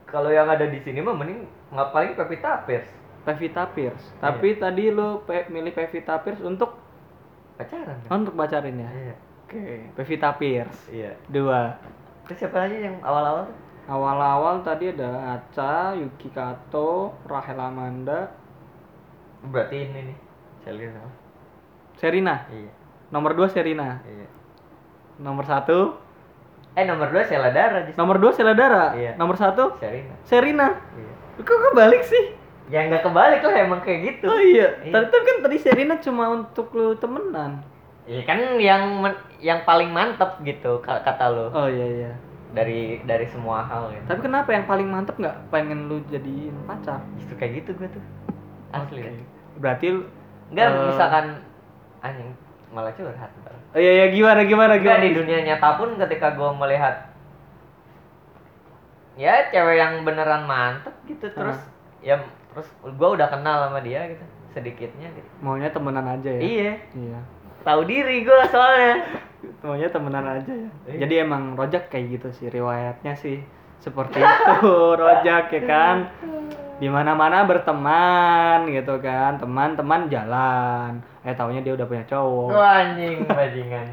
Kalau 0.06 0.30
yang 0.30 0.46
ada 0.46 0.64
di 0.64 0.80
sini 0.80 0.98
mah 1.00 1.14
mending 1.14 1.44
ngapain 1.72 2.14
Pevita 2.14 2.62
Pierce 2.64 2.90
Pevita 3.22 3.66
Pierce 3.68 4.06
Iya. 4.08 4.22
tapi 4.24 4.48
tadi 4.56 4.84
lu 4.88 5.22
pe- 5.22 5.46
milih 5.48 5.70
Pevita 5.72 6.18
Pierce 6.20 6.42
untuk 6.42 6.78
pacaran 7.56 7.98
kan? 8.00 8.08
oh, 8.08 8.18
untuk 8.20 8.36
pacarin 8.36 8.76
ya 8.78 8.90
Iya. 8.92 9.16
oke 9.44 9.66
Pevita 9.94 10.30
Pierce 10.34 10.80
Iya. 10.88 11.18
dua 11.28 11.78
Terus 12.24 12.38
siapa 12.40 12.58
lagi 12.60 12.78
yang 12.80 12.98
awal-awal? 13.00 13.46
tuh? 13.46 13.58
Awal-awal 13.86 14.62
tadi 14.62 14.90
ada 14.90 15.38
Aca 15.38 15.94
Yuki 15.94 16.30
Kato 16.30 17.14
Rahel 17.24 17.58
Amanda 17.58 18.30
Berarti 19.42 19.78
ini 19.80 20.00
nih. 20.10 20.18
Selina. 20.60 21.04
Serina 21.96 22.36
Iya. 22.50 22.72
nomor 23.08 23.32
2 23.32 23.46
Serina 23.48 24.02
Iya. 24.02 24.28
nomor 25.18 25.46
satu 25.46 26.02
Eh 26.74 26.84
nomor 26.84 27.08
2 27.08 27.24
Sheila 27.24 27.50
Dara 27.50 27.86
justru. 27.86 27.96
nomor 27.96 28.18
2 28.18 28.34
Seladara 28.34 28.92
Iya. 28.92 29.14
nomor 29.16 29.38
satu 29.38 29.78
Serina. 29.78 30.14
Serina 30.24 30.68
Iya. 30.92 31.14
kok 31.40 31.60
kebalik 31.64 32.02
sih 32.02 32.26
Ya 32.66 32.82
nggak 32.82 33.06
kebalik 33.06 33.40
lah 33.40 33.56
emang 33.62 33.80
kayak 33.80 34.00
gitu. 34.12 34.26
oh 34.26 34.42
iya 34.42 34.74
Iya. 34.82 34.92
tadi 34.92 35.22
kan 35.22 35.38
tadi 35.40 35.58
Serina 35.58 35.96
cuma 35.98 36.34
untuk 36.34 36.74
lu 36.74 36.98
temenan 36.98 37.62
Iya 38.04 38.22
kan 38.22 38.40
yang 38.58 38.84
men- 39.00 39.22
yang 39.38 39.62
paling 39.62 39.90
mantep 39.90 40.42
gitu 40.42 40.78
ka- 40.80 41.00
kata 41.00 41.26
lu 41.30 41.48
oh 41.48 41.66
iya 41.66 41.86
iya 41.86 42.12
dari 42.56 42.82
dari 43.04 43.28
semua 43.28 43.62
hal 43.62 43.92
gitu. 43.92 44.06
tapi 44.08 44.22
kenapa 44.24 44.50
yang 44.50 44.64
paling 44.64 44.88
mantep 44.88 45.16
nggak 45.16 45.36
pengen 45.50 45.86
lu 45.86 46.00
jadiin 46.08 46.56
pacar 46.64 47.04
Justru 47.20 47.36
kayak 47.36 47.52
gitu 47.60 47.76
gue 47.76 47.90
tuh. 47.92 48.04
Asli. 48.72 49.00
Oke. 49.00 49.12
deh. 49.12 49.26
berarti 49.58 49.86
lu 49.92 50.02
Enggak 50.46 50.68
Eh. 50.70 50.88
misalkan 50.88 51.26
anjing 52.00 52.30
malah 52.70 52.92
curhat 52.92 53.32
ntar. 53.36 53.52
oh 53.52 53.80
iya 53.80 53.92
iya 53.94 54.08
gimana 54.10 54.44
gimana 54.44 54.74
gimana 54.78 55.02
di 55.02 55.12
dunia 55.14 55.40
nyata 55.44 55.76
pun 55.76 55.96
ketika 55.98 56.32
gue 56.32 56.50
melihat 56.56 56.96
ya 59.16 59.48
cewek 59.48 59.76
yang 59.76 60.04
beneran 60.04 60.44
mantep 60.44 60.92
gitu 61.06 61.28
terus 61.30 61.56
ya 62.00 62.20
terus 62.52 62.68
gue 62.84 63.10
udah 63.10 63.28
kenal 63.28 63.68
sama 63.68 63.80
dia 63.80 64.04
gitu 64.06 64.24
sedikitnya 64.52 65.08
gitu. 65.12 65.28
maunya 65.40 65.68
temenan 65.68 66.08
aja 66.10 66.30
ya 66.30 66.40
Iya, 66.40 66.72
iya 66.94 67.20
tahu 67.66 67.82
diri 67.90 68.22
gue 68.22 68.42
soalnya. 68.54 68.96
maunya 69.66 69.90
temenan 69.90 70.26
aja 70.30 70.54
ya. 70.54 70.70
Iya. 70.86 70.98
jadi 71.06 71.14
emang 71.26 71.58
rojak 71.58 71.90
kayak 71.90 72.22
gitu 72.22 72.30
sih 72.38 72.48
riwayatnya 72.54 73.18
sih. 73.18 73.42
Seperti 73.82 74.22
itu 74.22 74.74
rojak 75.02 75.50
ya 75.50 75.62
kan? 75.66 76.14
Di 76.78 76.86
mana 76.86 77.18
mana 77.18 77.42
berteman 77.50 78.70
gitu 78.70 79.02
kan. 79.02 79.42
Teman-teman 79.42 80.06
jalan. 80.14 81.02
Eh 81.26 81.34
taunya 81.34 81.66
dia 81.66 81.74
udah 81.74 81.90
punya 81.90 82.06
cowok. 82.06 82.50
Wah, 82.54 82.86
anjing 82.86 83.26
bajingan. 83.26 83.86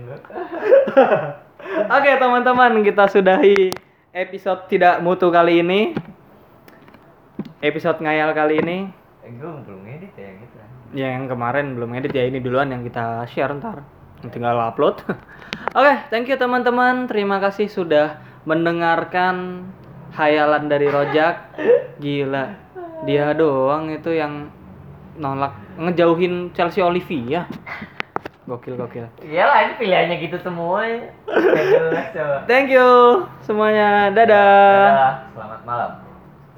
Oke 1.97 2.11
teman-teman 2.21 2.85
kita 2.85 3.09
sudahi 3.09 3.73
episode 4.13 4.69
tidak 4.69 5.01
mutu 5.01 5.33
kali 5.33 5.65
ini. 5.65 5.97
Episode 7.65 8.05
ngayal 8.05 8.37
kali 8.37 8.61
ini. 8.61 8.79
Eh, 9.25 9.33
gue 9.33 9.51
belum 9.65 9.89
edit 9.89 10.13
ya 10.19 10.31
gitu. 10.37 10.57
Ya, 10.61 10.67
yang 10.93 11.29
kemarin 11.29 11.77
belum 11.77 11.97
edit 11.97 12.13
ya 12.13 12.25
ini 12.29 12.39
duluan 12.39 12.73
yang 12.73 12.85
kita 12.85 13.25
share 13.29 13.53
ntar. 13.57 13.85
Tinggal 14.23 14.55
upload. 14.61 15.03
Oke 15.79 15.95
thank 16.13 16.29
you 16.29 16.39
teman-teman. 16.39 17.09
Terima 17.09 17.43
kasih 17.43 17.67
sudah 17.67 18.21
mendengarkan 18.45 19.67
hayalan 20.15 20.69
dari 20.69 20.87
Rojak. 20.87 21.57
Gila. 21.99 22.47
Dia 23.03 23.35
doang 23.35 23.91
itu 23.91 24.15
yang 24.15 24.53
nolak 25.19 25.57
ngejauhin 25.81 26.55
Chelsea 26.55 26.85
Olivia. 26.85 27.49
Gokil 28.43 28.75
gokil. 28.75 29.07
Iyalah 29.23 29.71
ini 29.71 29.73
pilihannya 29.79 30.17
gitu 30.19 30.39
semua. 30.43 30.83
Ya. 32.13 32.45
Thank 32.45 32.69
you 32.69 33.25
semuanya. 33.41 34.13
Dadah. 34.13 34.37
Dadah, 34.37 35.15
selamat 35.33 35.61
malam. 35.65 36.12